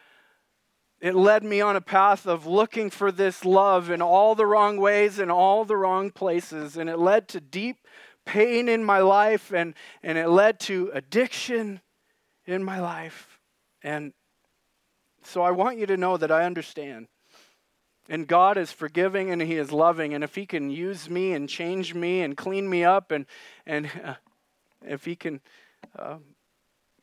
it 1.01 1.15
led 1.15 1.43
me 1.43 1.61
on 1.61 1.75
a 1.75 1.81
path 1.81 2.27
of 2.27 2.45
looking 2.45 2.91
for 2.91 3.11
this 3.11 3.43
love 3.43 3.89
in 3.89 4.03
all 4.03 4.35
the 4.35 4.45
wrong 4.45 4.77
ways 4.77 5.17
and 5.17 5.31
all 5.31 5.65
the 5.65 5.75
wrong 5.75 6.11
places. 6.11 6.77
And 6.77 6.87
it 6.91 6.99
led 6.99 7.27
to 7.29 7.41
deep 7.41 7.77
pain 8.23 8.69
in 8.69 8.83
my 8.83 8.99
life, 8.99 9.51
and, 9.51 9.73
and 10.03 10.19
it 10.19 10.29
led 10.29 10.59
to 10.59 10.91
addiction 10.93 11.81
in 12.45 12.63
my 12.63 12.79
life. 12.79 13.39
And 13.81 14.13
so 15.23 15.41
I 15.41 15.49
want 15.49 15.79
you 15.79 15.87
to 15.87 15.97
know 15.97 16.17
that 16.17 16.31
I 16.31 16.45
understand. 16.45 17.07
And 18.07 18.27
God 18.27 18.57
is 18.57 18.71
forgiving 18.71 19.31
and 19.31 19.41
He 19.41 19.55
is 19.55 19.71
loving. 19.71 20.13
And 20.13 20.23
if 20.23 20.35
He 20.35 20.45
can 20.45 20.69
use 20.69 21.09
me 21.09 21.33
and 21.33 21.49
change 21.49 21.93
me 21.93 22.21
and 22.21 22.37
clean 22.37 22.69
me 22.69 22.83
up, 22.83 23.11
and, 23.11 23.25
and 23.65 23.89
uh, 24.03 24.15
if 24.85 25.05
He 25.05 25.15
can 25.15 25.41
uh, 25.97 26.17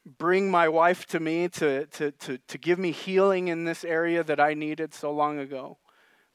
bring 0.05 0.51
my 0.51 0.69
wife 0.69 1.07
to 1.07 1.21
me 1.21 1.49
to, 1.49 1.87
to, 1.87 2.11
to, 2.12 2.38
to 2.38 2.59
give 2.59 2.79
me 2.79 2.91
healing 2.93 3.49
in 3.49 3.65
this 3.65 3.85
area 3.85 4.25
that 4.25 4.41
I 4.41 4.55
needed 4.55 4.95
so 4.95 5.12
long 5.12 5.38
ago, 5.38 5.79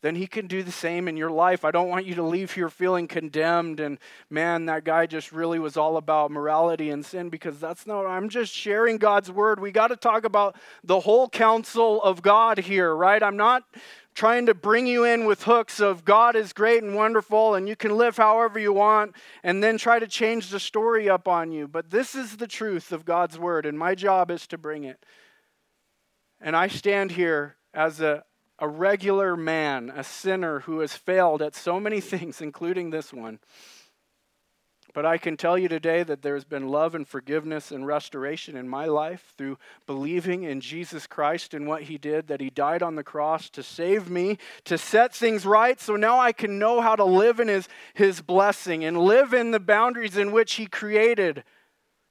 then 0.01 0.15
he 0.15 0.27
can 0.27 0.45
do 0.45 0.61
the 0.61 0.71
same 0.71 1.07
in 1.07 1.17
your 1.17 1.31
life. 1.31 1.65
I 1.65 1.71
don't 1.71 1.89
want 1.89 2.05
you 2.05 2.15
to 2.15 2.23
leave 2.23 2.53
here 2.53 2.69
feeling 2.69 3.07
condemned 3.07 3.79
and, 3.79 3.97
man, 4.29 4.65
that 4.67 4.83
guy 4.83 5.07
just 5.07 5.31
really 5.31 5.57
was 5.57 5.75
all 5.75 5.97
about 5.97 6.29
morality 6.29 6.91
and 6.91 7.03
sin 7.03 7.29
because 7.29 7.59
that's 7.59 7.87
not, 7.87 8.05
I'm 8.05 8.29
just 8.29 8.53
sharing 8.53 8.97
God's 8.97 9.31
word. 9.31 9.59
We 9.59 9.71
got 9.71 9.87
to 9.87 9.95
talk 9.95 10.23
about 10.23 10.55
the 10.83 10.99
whole 10.99 11.27
counsel 11.27 12.01
of 12.03 12.21
God 12.21 12.59
here, 12.59 12.93
right? 12.95 13.21
I'm 13.21 13.37
not 13.37 13.63
trying 14.17 14.47
to 14.47 14.53
bring 14.55 14.87
you 14.87 15.03
in 15.03 15.25
with 15.25 15.43
hooks 15.43 15.79
of 15.79 16.03
God 16.03 16.35
is 16.35 16.51
great 16.51 16.81
and 16.81 16.95
wonderful 16.95 17.53
and 17.53 17.69
you 17.69 17.75
can 17.75 17.95
live 17.95 18.17
however 18.17 18.57
you 18.57 18.73
want 18.73 19.15
and 19.43 19.63
then 19.63 19.77
try 19.77 19.99
to 19.99 20.07
change 20.07 20.49
the 20.49 20.59
story 20.59 21.07
up 21.07 21.27
on 21.27 21.51
you. 21.51 21.67
But 21.67 21.91
this 21.91 22.15
is 22.15 22.37
the 22.37 22.47
truth 22.47 22.91
of 22.91 23.05
God's 23.05 23.37
word, 23.37 23.67
and 23.67 23.77
my 23.77 23.93
job 23.93 24.31
is 24.31 24.47
to 24.47 24.57
bring 24.57 24.85
it. 24.85 25.05
And 26.41 26.55
I 26.55 26.67
stand 26.67 27.11
here 27.11 27.57
as 27.75 28.01
a, 28.01 28.23
a 28.57 28.67
regular 28.67 29.37
man, 29.37 29.91
a 29.95 30.03
sinner 30.03 30.61
who 30.61 30.79
has 30.79 30.95
failed 30.95 31.43
at 31.43 31.53
so 31.53 31.79
many 31.79 32.01
things, 32.01 32.41
including 32.41 32.89
this 32.89 33.13
one. 33.13 33.37
But 34.93 35.05
I 35.05 35.17
can 35.17 35.37
tell 35.37 35.57
you 35.57 35.67
today 35.67 36.03
that 36.03 36.21
there's 36.21 36.43
been 36.43 36.69
love 36.69 36.95
and 36.95 37.07
forgiveness 37.07 37.71
and 37.71 37.85
restoration 37.85 38.55
in 38.55 38.67
my 38.67 38.85
life 38.85 39.33
through 39.37 39.57
believing 39.85 40.43
in 40.43 40.59
Jesus 40.59 41.05
Christ 41.05 41.53
and 41.53 41.67
what 41.67 41.83
He 41.83 41.97
did, 41.97 42.27
that 42.27 42.41
He 42.41 42.49
died 42.49 42.81
on 42.81 42.95
the 42.95 43.03
cross 43.03 43.49
to 43.51 43.63
save 43.63 44.09
me, 44.09 44.37
to 44.63 44.77
set 44.77 45.13
things 45.13 45.45
right. 45.45 45.79
So 45.79 45.95
now 45.95 46.19
I 46.19 46.31
can 46.31 46.57
know 46.57 46.81
how 46.81 46.95
to 46.95 47.05
live 47.05 47.39
in 47.39 47.47
His, 47.47 47.67
his 47.93 48.21
blessing 48.21 48.83
and 48.83 48.97
live 48.97 49.33
in 49.33 49.51
the 49.51 49.59
boundaries 49.59 50.17
in 50.17 50.31
which 50.31 50.53
He 50.53 50.65
created 50.65 51.43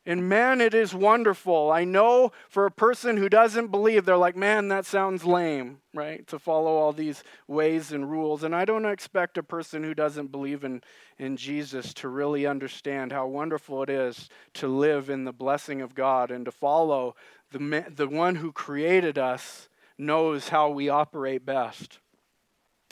and 0.07 0.29
man, 0.29 0.61
it 0.61 0.73
is 0.73 0.95
wonderful. 0.95 1.73
I 1.73 1.83
know 1.83 2.31
for 2.49 2.65
a 2.65 2.71
person 2.71 3.17
who 3.17 3.29
doesn't 3.29 3.73
believe, 3.73 4.05
they're 4.05 4.17
like, 4.17 4.37
man, 4.37 4.69
that 4.69 4.87
sounds 4.87 5.25
lame, 5.25 5.79
right? 5.93 6.25
To 6.29 6.39
follow 6.39 6.77
all 6.77 6.93
these 6.93 7.25
ways 7.49 7.91
and 7.91 8.09
rules. 8.09 8.45
And 8.45 8.55
I 8.55 8.65
don't 8.65 8.87
expect 8.87 9.37
a 9.37 9.43
person 9.43 9.83
who 9.83 9.95
doesn't 9.95 10.31
believe 10.31 10.63
in, 10.63 10.83
in 11.19 11.37
Jesus 11.37 11.93
to 11.95 12.09
really 12.09 12.47
understand 12.47 13.11
how 13.11 13.27
wonderful 13.27 13.83
it 13.83 13.91
is 13.91 14.29
to 14.55 14.69
live 14.69 15.11
in 15.11 15.25
the 15.25 15.33
blessing 15.33 15.81
of 15.81 15.97
God 15.97 16.31
and 16.31 16.45
to 16.45 16.53
follow 16.53 17.17
the, 17.51 17.85
the 17.95 18.09
one 18.09 18.37
who 18.37 18.53
created 18.53 19.19
us 19.19 19.69
knows 19.99 20.51
how 20.51 20.69
we 20.69 20.89
operate 20.89 21.45
best. 21.45 21.99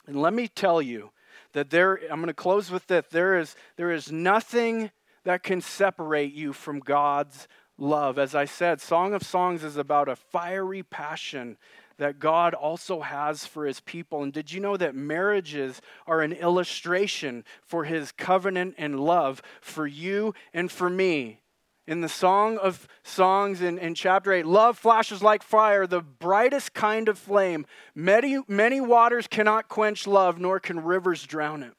And 0.09 0.21
let 0.21 0.35
me 0.35 0.49
tell 0.49 0.83
you 0.83 1.13
that 1.53 1.71
there, 1.71 2.01
I'm 2.11 2.19
going 2.19 2.27
to 2.27 2.35
close 2.35 2.73
with 2.73 2.89
this. 2.89 3.07
There 3.13 3.39
is, 3.39 3.55
there 3.77 3.93
is 3.93 4.11
nothing 4.11 4.91
that 5.25 5.43
can 5.43 5.61
separate 5.61 6.33
you 6.33 6.53
from 6.53 6.81
God's 6.81 7.49
love. 7.79 8.19
As 8.19 8.35
I 8.35 8.45
said, 8.45 8.81
Song 8.81 9.15
of 9.15 9.23
Songs 9.23 9.65
is 9.65 9.77
about 9.77 10.09
a 10.09 10.17
fiery 10.17 10.83
passion 10.83 11.57
that 11.97 12.19
God 12.19 12.55
also 12.55 13.01
has 13.01 13.47
for 13.47 13.67
his 13.67 13.81
people. 13.81 14.23
And 14.23 14.33
did 14.33 14.53
you 14.53 14.61
know 14.61 14.77
that 14.77 14.95
marriages 14.95 15.81
are 16.07 16.23
an 16.23 16.33
illustration 16.33 17.45
for 17.63 17.85
his 17.85 18.13
covenant 18.13 18.75
and 18.79 19.01
love 19.01 19.43
for 19.61 19.87
you 19.87 20.35
and 20.53 20.71
for 20.71 20.91
me? 20.91 21.41
In 21.87 22.01
the 22.01 22.09
Song 22.09 22.57
of 22.57 22.89
Songs 23.03 23.61
in, 23.61 23.79
in 23.79 23.95
chapter 23.95 24.33
8, 24.33 24.47
love 24.47 24.79
flashes 24.79 25.23
like 25.23 25.43
fire, 25.43 25.87
the 25.87 26.01
brightest 26.01 26.73
kind 26.73 27.09
of 27.09 27.19
flame. 27.19 27.67
Many, 27.95 28.39
many 28.49 28.81
waters 28.81 29.27
cannot 29.27 29.69
quench 29.69 30.07
love, 30.07 30.39
nor 30.41 30.59
can 30.59 30.83
rivers 30.83 31.25
drown 31.25 31.63
it. 31.63 31.75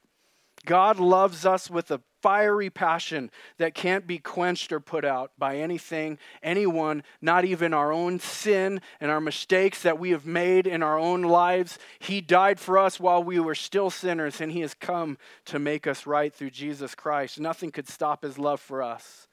God 0.65 0.99
loves 0.99 1.45
us 1.45 1.69
with 1.71 1.89
a 1.89 2.01
fiery 2.25 2.71
passion 2.71 3.29
that 3.59 3.75
can't 3.75 4.07
be 4.07 4.17
quenched 4.17 4.71
or 4.71 4.79
put 4.79 5.05
out 5.05 5.31
by 5.37 5.57
anything, 5.57 6.17
anyone, 6.41 7.03
not 7.21 7.45
even 7.45 7.71
our 7.71 7.91
own 7.91 8.19
sin 8.19 8.81
and 8.99 9.11
our 9.11 9.21
mistakes 9.21 9.83
that 9.83 9.99
we 9.99 10.09
have 10.09 10.25
made 10.25 10.65
in 10.65 10.81
our 10.81 10.97
own 10.97 11.21
lives. 11.21 11.77
He 11.99 12.21
died 12.21 12.59
for 12.59 12.79
us 12.79 12.99
while 12.99 13.23
we 13.23 13.39
were 13.39 13.53
still 13.53 13.91
sinners, 13.91 14.41
and 14.41 14.51
He 14.51 14.61
has 14.61 14.73
come 14.73 15.19
to 15.45 15.59
make 15.59 15.85
us 15.85 16.07
right 16.07 16.33
through 16.33 16.49
Jesus 16.49 16.95
Christ. 16.95 17.39
Nothing 17.39 17.69
could 17.69 17.87
stop 17.87 18.23
His 18.23 18.39
love 18.39 18.59
for 18.59 18.81
us. 18.81 19.27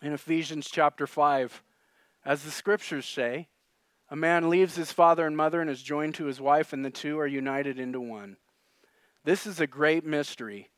In 0.00 0.14
Ephesians 0.14 0.66
chapter 0.72 1.06
5, 1.06 1.62
as 2.24 2.42
the 2.42 2.50
scriptures 2.50 3.04
say, 3.04 3.48
a 4.08 4.16
man 4.16 4.48
leaves 4.48 4.76
his 4.76 4.92
father 4.92 5.26
and 5.26 5.36
mother 5.36 5.60
and 5.60 5.68
is 5.68 5.82
joined 5.82 6.14
to 6.14 6.24
his 6.24 6.40
wife, 6.40 6.72
and 6.72 6.82
the 6.82 6.90
two 6.90 7.18
are 7.18 7.26
united 7.26 7.78
into 7.78 8.00
one. 8.00 8.38
This 9.24 9.46
is 9.46 9.60
a 9.60 9.66
great 9.66 10.06
mystery 10.06 10.70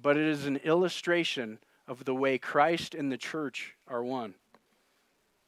but 0.00 0.16
it 0.16 0.26
is 0.26 0.46
an 0.46 0.58
illustration 0.58 1.58
of 1.88 2.04
the 2.04 2.14
way 2.14 2.38
Christ 2.38 2.94
and 2.94 3.10
the 3.10 3.16
church 3.16 3.74
are 3.88 4.04
one. 4.04 4.34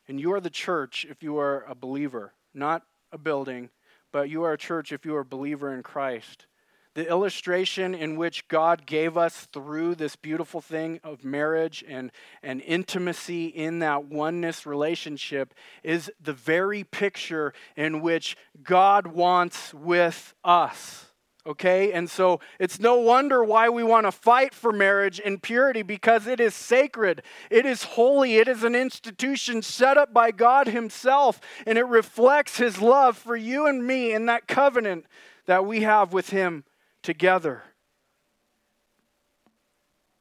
And 0.07 0.19
you 0.19 0.33
are 0.33 0.41
the 0.41 0.51
church 0.51 1.07
if 1.09 1.23
you 1.23 1.39
are 1.39 1.65
a 1.69 1.75
believer, 1.75 2.33
not 2.55 2.83
a 3.13 3.19
building, 3.19 3.69
but 4.11 4.31
you 4.31 4.43
are 4.45 4.55
a 4.55 4.59
church 4.59 4.91
if 4.93 5.05
you 5.05 5.15
are 5.17 5.21
a 5.21 5.25
believer 5.25 5.75
in 5.75 5.83
Christ. 5.83 6.47
The 6.95 7.09
illustration 7.09 7.95
in 7.95 8.17
which 8.17 8.49
God 8.49 8.87
gave 8.87 9.17
us 9.17 9.47
through 9.53 9.97
this 9.97 10.17
beautiful 10.17 10.61
thing 10.61 10.99
of 11.05 11.25
marriage 11.25 11.85
and, 11.87 12.11
and 12.43 12.63
intimacy 12.63 13.47
in 13.47 13.81
that 13.81 14.07
oneness 14.07 14.67
relationship 14.67 15.55
is 15.85 16.11
the 16.21 16.33
very 16.33 16.85
picture 16.85 17.53
in 17.77 18.01
which 18.01 18.37
God 18.63 19.07
wants 19.07 19.73
with 19.75 20.35
us 20.43 21.08
Okay? 21.49 21.93
And 21.93 22.11
so 22.11 22.41
it's 22.61 22.79
no 22.79 22.97
wonder 22.97 23.43
why 23.43 23.71
we 23.71 23.83
want 23.83 24.07
to 24.07 24.13
fight 24.13 24.53
for 24.53 24.71
marriage 24.71 25.19
and 25.25 25.43
purity 25.43 25.83
because 25.83 26.27
it 26.27 26.41
is 26.41 26.55
sacred. 26.55 27.23
It 27.51 27.65
is 27.65 27.83
holy. 27.83 28.37
It 28.37 28.49
is 28.49 28.63
an 28.63 28.75
institution 28.75 29.63
set 29.63 29.97
up 29.97 30.13
by 30.13 30.31
God 30.31 30.69
Himself. 30.69 31.41
And 31.67 31.79
it 31.79 31.87
reflects 31.87 32.59
His 32.59 32.83
love 32.83 33.17
for 33.17 33.35
you 33.35 33.67
and 33.67 33.87
me 33.87 34.13
in 34.13 34.27
that 34.27 34.47
covenant 34.47 35.07
that 35.47 35.65
we 35.65 35.81
have 35.81 36.13
with 36.13 36.29
Him 36.29 36.65
together. 37.03 37.63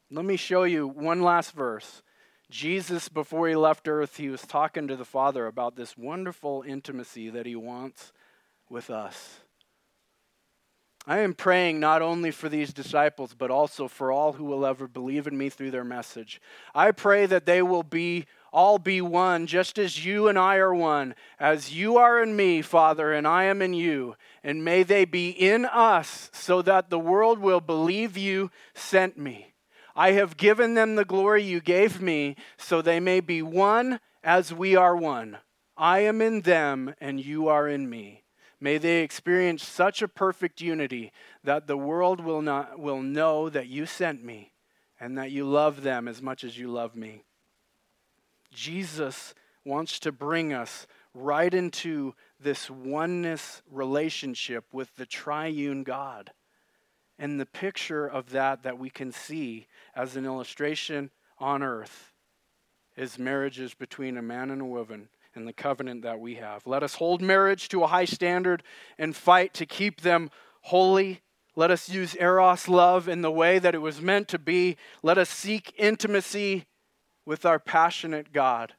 Let 0.10 0.24
me 0.24 0.38
show 0.38 0.64
you 0.64 0.88
one 0.88 1.22
last 1.22 1.52
verse. 1.52 2.02
Jesus, 2.50 3.10
before 3.10 3.50
he 3.50 3.58
left 3.58 3.90
earth, 3.90 4.16
he 4.16 4.30
was 4.30 4.42
talking 4.44 4.88
to 4.88 4.96
the 4.96 5.04
Father 5.04 5.48
about 5.48 5.76
this 5.76 5.98
wonderful 5.98 6.64
intimacy 6.66 7.30
that 7.30 7.46
he 7.46 7.58
wants 7.58 8.14
with 8.70 8.90
us. 8.90 9.42
I 11.10 11.20
am 11.20 11.36
praying 11.36 11.80
not 11.80 12.02
only 12.02 12.32
for 12.32 12.50
these 12.50 12.74
disciples, 12.74 13.34
but 13.34 13.50
also 13.50 13.88
for 13.88 14.12
all 14.12 14.34
who 14.34 14.44
will 14.44 14.66
ever 14.66 14.90
believe 14.90 15.26
in 15.26 15.38
me 15.38 15.48
through 15.48 15.72
their 15.72 15.86
message. 15.86 16.42
I 16.76 16.92
pray 16.92 17.26
that 17.28 17.46
they 17.46 17.62
will 17.62 17.84
be 17.84 18.26
all 18.52 18.78
be 18.78 19.00
one, 19.00 19.48
just 19.48 19.80
as 19.80 20.06
you 20.06 20.28
and 20.28 20.38
I 20.38 20.58
are 20.58 20.76
one, 20.76 21.16
as 21.40 21.74
you 21.74 21.96
are 21.96 22.22
in 22.22 22.36
me, 22.36 22.62
Father, 22.62 23.14
and 23.14 23.26
I 23.26 23.46
am 23.46 23.62
in 23.62 23.74
you. 23.74 24.18
And 24.44 24.66
may 24.66 24.84
they 24.84 25.06
be 25.06 25.30
in 25.30 25.64
us, 25.64 26.30
so 26.34 26.62
that 26.64 26.90
the 26.90 27.00
world 27.00 27.40
will 27.40 27.62
believe 27.62 28.18
you 28.18 28.52
sent 28.74 29.18
me. 29.18 29.54
I 29.96 30.12
have 30.12 30.36
given 30.36 30.74
them 30.74 30.96
the 30.96 31.06
glory 31.06 31.42
you 31.42 31.62
gave 31.62 32.02
me, 32.02 32.36
so 32.58 32.82
they 32.82 33.00
may 33.00 33.22
be 33.22 33.42
one 33.42 34.02
as 34.26 34.54
we 34.54 34.76
are 34.76 34.96
one. 34.96 35.38
I 35.78 36.00
am 36.00 36.22
in 36.22 36.42
them, 36.42 36.96
and 37.00 37.24
you 37.24 37.48
are 37.48 37.70
in 37.70 37.90
me 37.90 38.24
May 38.60 38.78
they 38.78 39.02
experience 39.02 39.64
such 39.64 40.02
a 40.02 40.08
perfect 40.08 40.62
unity 40.62 41.12
that 41.44 41.68
the 41.68 41.78
world 41.78 42.20
will, 42.20 42.42
not, 42.42 42.80
will 42.80 43.02
know 43.02 43.50
that 43.50 43.68
you 43.68 43.86
sent 43.86 44.24
me 44.24 44.54
and 45.00 45.18
that 45.18 45.32
you 45.32 45.46
love 45.46 45.84
them 45.84 46.08
as 46.08 46.22
much 46.22 46.44
as 46.44 46.58
you 46.58 46.68
love 46.68 46.96
me. 46.96 47.24
Jesus 48.52 49.36
wants 49.64 50.00
to 50.00 50.12
bring 50.12 50.54
us 50.54 50.88
right 51.14 51.54
into 51.54 52.16
this 52.40 52.70
oneness 52.70 53.62
relationship 53.70 54.74
with 54.74 54.96
the 54.96 55.06
triune 55.06 55.84
God. 55.84 56.32
And 57.20 57.40
the 57.40 57.46
picture 57.46 58.08
of 58.08 58.32
that 58.32 58.64
that 58.64 58.80
we 58.80 58.90
can 58.90 59.12
see 59.12 59.68
as 59.96 60.16
an 60.16 60.26
illustration 60.26 61.12
on 61.38 61.62
earth 61.62 62.12
is 62.96 63.20
marriages 63.20 63.74
between 63.74 64.18
a 64.18 64.22
man 64.22 64.50
and 64.50 64.62
a 64.62 64.66
woman 64.66 65.10
and 65.38 65.48
the 65.48 65.54
covenant 65.54 66.02
that 66.02 66.20
we 66.20 66.36
have. 66.36 66.68
Let 66.68 66.84
us 66.84 66.96
hold 66.96 67.22
marriage 67.22 67.70
to 67.70 67.84
a 67.84 67.88
high 67.88 68.06
standard 68.06 68.64
and 68.98 69.16
fight 69.16 69.54
to 69.54 69.66
keep 69.66 70.02
them 70.02 70.30
holy. 70.64 71.22
Let 71.56 71.72
us 71.72 71.88
use 71.88 72.16
Eros 72.20 72.68
love 72.68 73.08
in 73.08 73.22
the 73.22 73.32
way 73.32 73.60
that 73.60 73.76
it 73.76 73.82
was 73.82 74.02
meant 74.02 74.28
to 74.30 74.40
be. 74.40 74.76
Let 75.02 75.18
us 75.18 75.30
seek 75.30 75.74
intimacy 75.78 76.66
with 77.26 77.46
our 77.46 77.60
passionate 77.60 78.34
God 78.34 78.74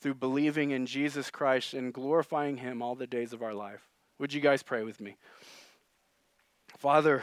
through 0.00 0.14
believing 0.14 0.70
in 0.70 0.86
Jesus 0.86 1.30
Christ 1.30 1.74
and 1.74 1.92
glorifying 1.92 2.56
Him 2.56 2.80
all 2.80 2.94
the 2.94 3.06
days 3.06 3.32
of 3.32 3.42
our 3.42 3.54
life. 3.54 3.80
Would 4.18 4.32
you 4.32 4.40
guys 4.40 4.62
pray 4.62 4.82
with 4.82 5.00
me? 5.00 5.16
Father, 6.78 7.22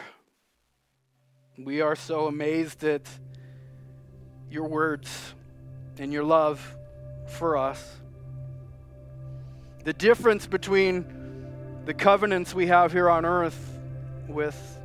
we 1.58 1.82
are 1.82 1.96
so 1.96 2.28
amazed 2.28 2.84
at 2.84 3.02
your 4.52 4.68
words 4.68 5.34
and 5.98 6.14
your 6.14 6.24
love 6.24 6.76
for 7.28 7.58
us 7.58 7.98
the 9.88 9.94
difference 9.94 10.46
between 10.46 11.06
the 11.86 11.94
covenants 11.94 12.54
we 12.54 12.68
have 12.68 12.92
here 12.92 13.10
on 13.10 13.24
earth 13.24 13.80
with 14.28 14.78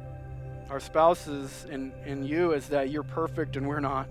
our 0.70 0.78
spouses 0.78 1.66
and, 1.68 1.90
and 2.06 2.24
you 2.24 2.52
is 2.52 2.68
that 2.68 2.88
you're 2.88 3.02
perfect 3.02 3.56
and 3.56 3.66
we're 3.66 3.80
not. 3.80 4.06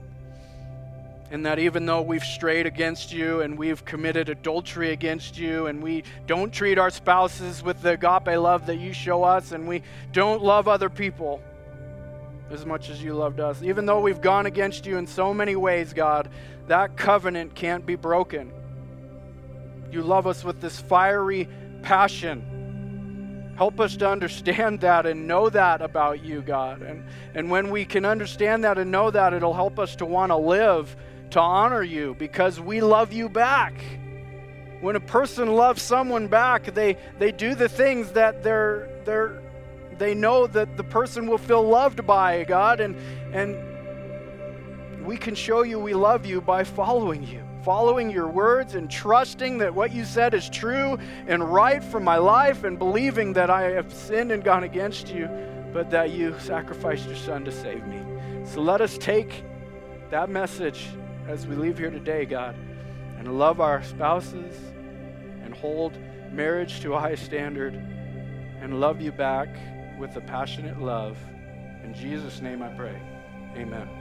And 1.32 1.46
that 1.46 1.60
even 1.60 1.86
though 1.86 2.02
we've 2.02 2.26
strayed 2.26 2.66
against 2.66 3.14
you 3.14 3.40
and 3.40 3.58
we've 3.58 3.86
committed 3.86 4.28
adultery 4.28 4.92
against 4.92 5.38
you 5.38 5.68
and 5.68 5.82
we 5.82 6.04
don't 6.28 6.52
treat 6.52 6.78
our 6.78 6.90
spouses 6.90 7.64
with 7.64 7.82
the 7.82 7.92
agape 7.92 8.38
love 8.38 8.66
that 8.66 8.76
you 8.76 8.92
show 8.92 9.24
us 9.24 9.54
and 9.54 9.70
we 9.70 9.84
don't 10.12 10.44
love 10.44 10.68
other 10.68 10.90
people 10.90 11.42
as 12.50 12.66
much 12.66 12.90
as 12.90 13.02
you 13.02 13.14
loved 13.14 13.40
us, 13.40 13.64
even 13.64 13.86
though 13.86 14.02
we've 14.02 14.20
gone 14.20 14.46
against 14.46 14.86
you 14.86 14.98
in 14.98 15.08
so 15.08 15.34
many 15.34 15.56
ways, 15.56 15.94
God, 15.94 16.28
that 16.68 16.98
covenant 16.98 17.56
can't 17.56 17.86
be 17.86 17.96
broken. 17.96 18.52
You 19.92 20.02
love 20.02 20.26
us 20.26 20.44
with 20.44 20.62
this 20.62 20.80
fiery 20.80 21.50
passion. 21.82 23.54
Help 23.58 23.80
us 23.80 23.98
to 23.98 24.10
understand 24.10 24.80
that 24.80 25.06
and 25.06 25.28
know 25.28 25.50
that 25.50 25.82
about 25.82 26.24
you, 26.24 26.42
God. 26.42 26.82
And, 26.82 27.04
and 27.36 27.52
when 27.52 27.70
we 27.70 27.86
can 27.86 28.06
understand 28.06 28.64
that 28.64 28.78
and 28.78 28.90
know 28.90 29.12
that, 29.12 29.34
it'll 29.34 29.54
help 29.54 29.78
us 29.78 29.96
to 29.98 30.06
want 30.06 30.32
to 30.32 30.38
live 30.38 30.96
to 31.32 31.40
honor 31.40 31.84
you 31.84 32.16
because 32.18 32.60
we 32.60 32.82
love 32.82 33.12
you 33.14 33.30
back. 33.30 33.74
When 34.80 34.96
a 34.96 35.02
person 35.02 35.54
loves 35.54 35.82
someone 35.82 36.28
back, 36.28 36.74
they, 36.74 36.98
they 37.20 37.32
do 37.32 37.54
the 37.54 37.70
things 37.70 38.14
that 38.14 38.44
they're, 38.44 38.90
they're, 39.06 39.42
they 39.98 40.16
know 40.16 40.48
that 40.48 40.78
the 40.78 40.84
person 40.84 41.28
will 41.28 41.38
feel 41.38 41.62
loved 41.62 42.08
by, 42.08 42.44
God. 42.46 42.80
And, 42.80 42.96
and 43.34 45.06
we 45.06 45.18
can 45.18 45.36
show 45.36 45.64
you 45.64 45.80
we 45.80 45.94
love 45.94 46.26
you 46.26 46.42
by 46.42 46.64
following 46.64 47.24
you 47.24 47.44
following 47.64 48.10
your 48.10 48.28
words 48.28 48.76
and 48.76 48.90
trusting 48.90 49.60
that 49.60 49.74
what 49.74 49.92
you 49.92 50.04
said 50.06 50.34
is 50.34 50.50
true 50.50 50.98
and 51.28 51.44
right 51.54 51.84
for 51.84 52.00
my 52.00 52.18
life 52.18 52.64
and 52.64 52.80
believing 52.80 53.34
that 53.34 53.50
I 53.50 53.64
have 53.72 53.94
sinned 53.94 54.32
and 54.32 54.44
gone 54.44 54.64
against 54.64 55.14
you, 55.14 55.30
but 55.74 55.90
that 55.92 56.12
you 56.12 56.36
sacrificed 56.40 57.06
your 57.06 57.16
son 57.16 57.46
to 57.46 57.52
save 57.52 57.86
me. 57.86 58.02
So 58.46 58.62
let 58.62 58.82
us 58.82 58.98
take 58.98 59.44
that 60.10 60.30
message 60.30 60.88
as 61.28 61.48
we 61.48 61.56
leave 61.56 61.78
here 61.78 61.92
today, 61.92 62.26
God, 62.26 62.56
and 63.18 63.38
love 63.38 63.62
our 63.62 63.84
spouses 63.84 64.56
and 65.44 65.54
hold 65.54 65.98
marriage 66.32 66.82
to 66.82 66.94
a 66.94 67.00
high 67.00 67.16
standard 67.16 67.76
and 68.62 68.80
love 68.80 69.02
you 69.02 69.12
back 69.12 69.50
with 70.00 70.16
a 70.16 70.22
passionate 70.22 70.82
love. 70.82 71.18
In 71.84 71.94
Jesus' 71.94 72.42
name 72.42 72.62
I 72.62 72.70
pray. 72.70 73.00
Amen. 73.56 74.01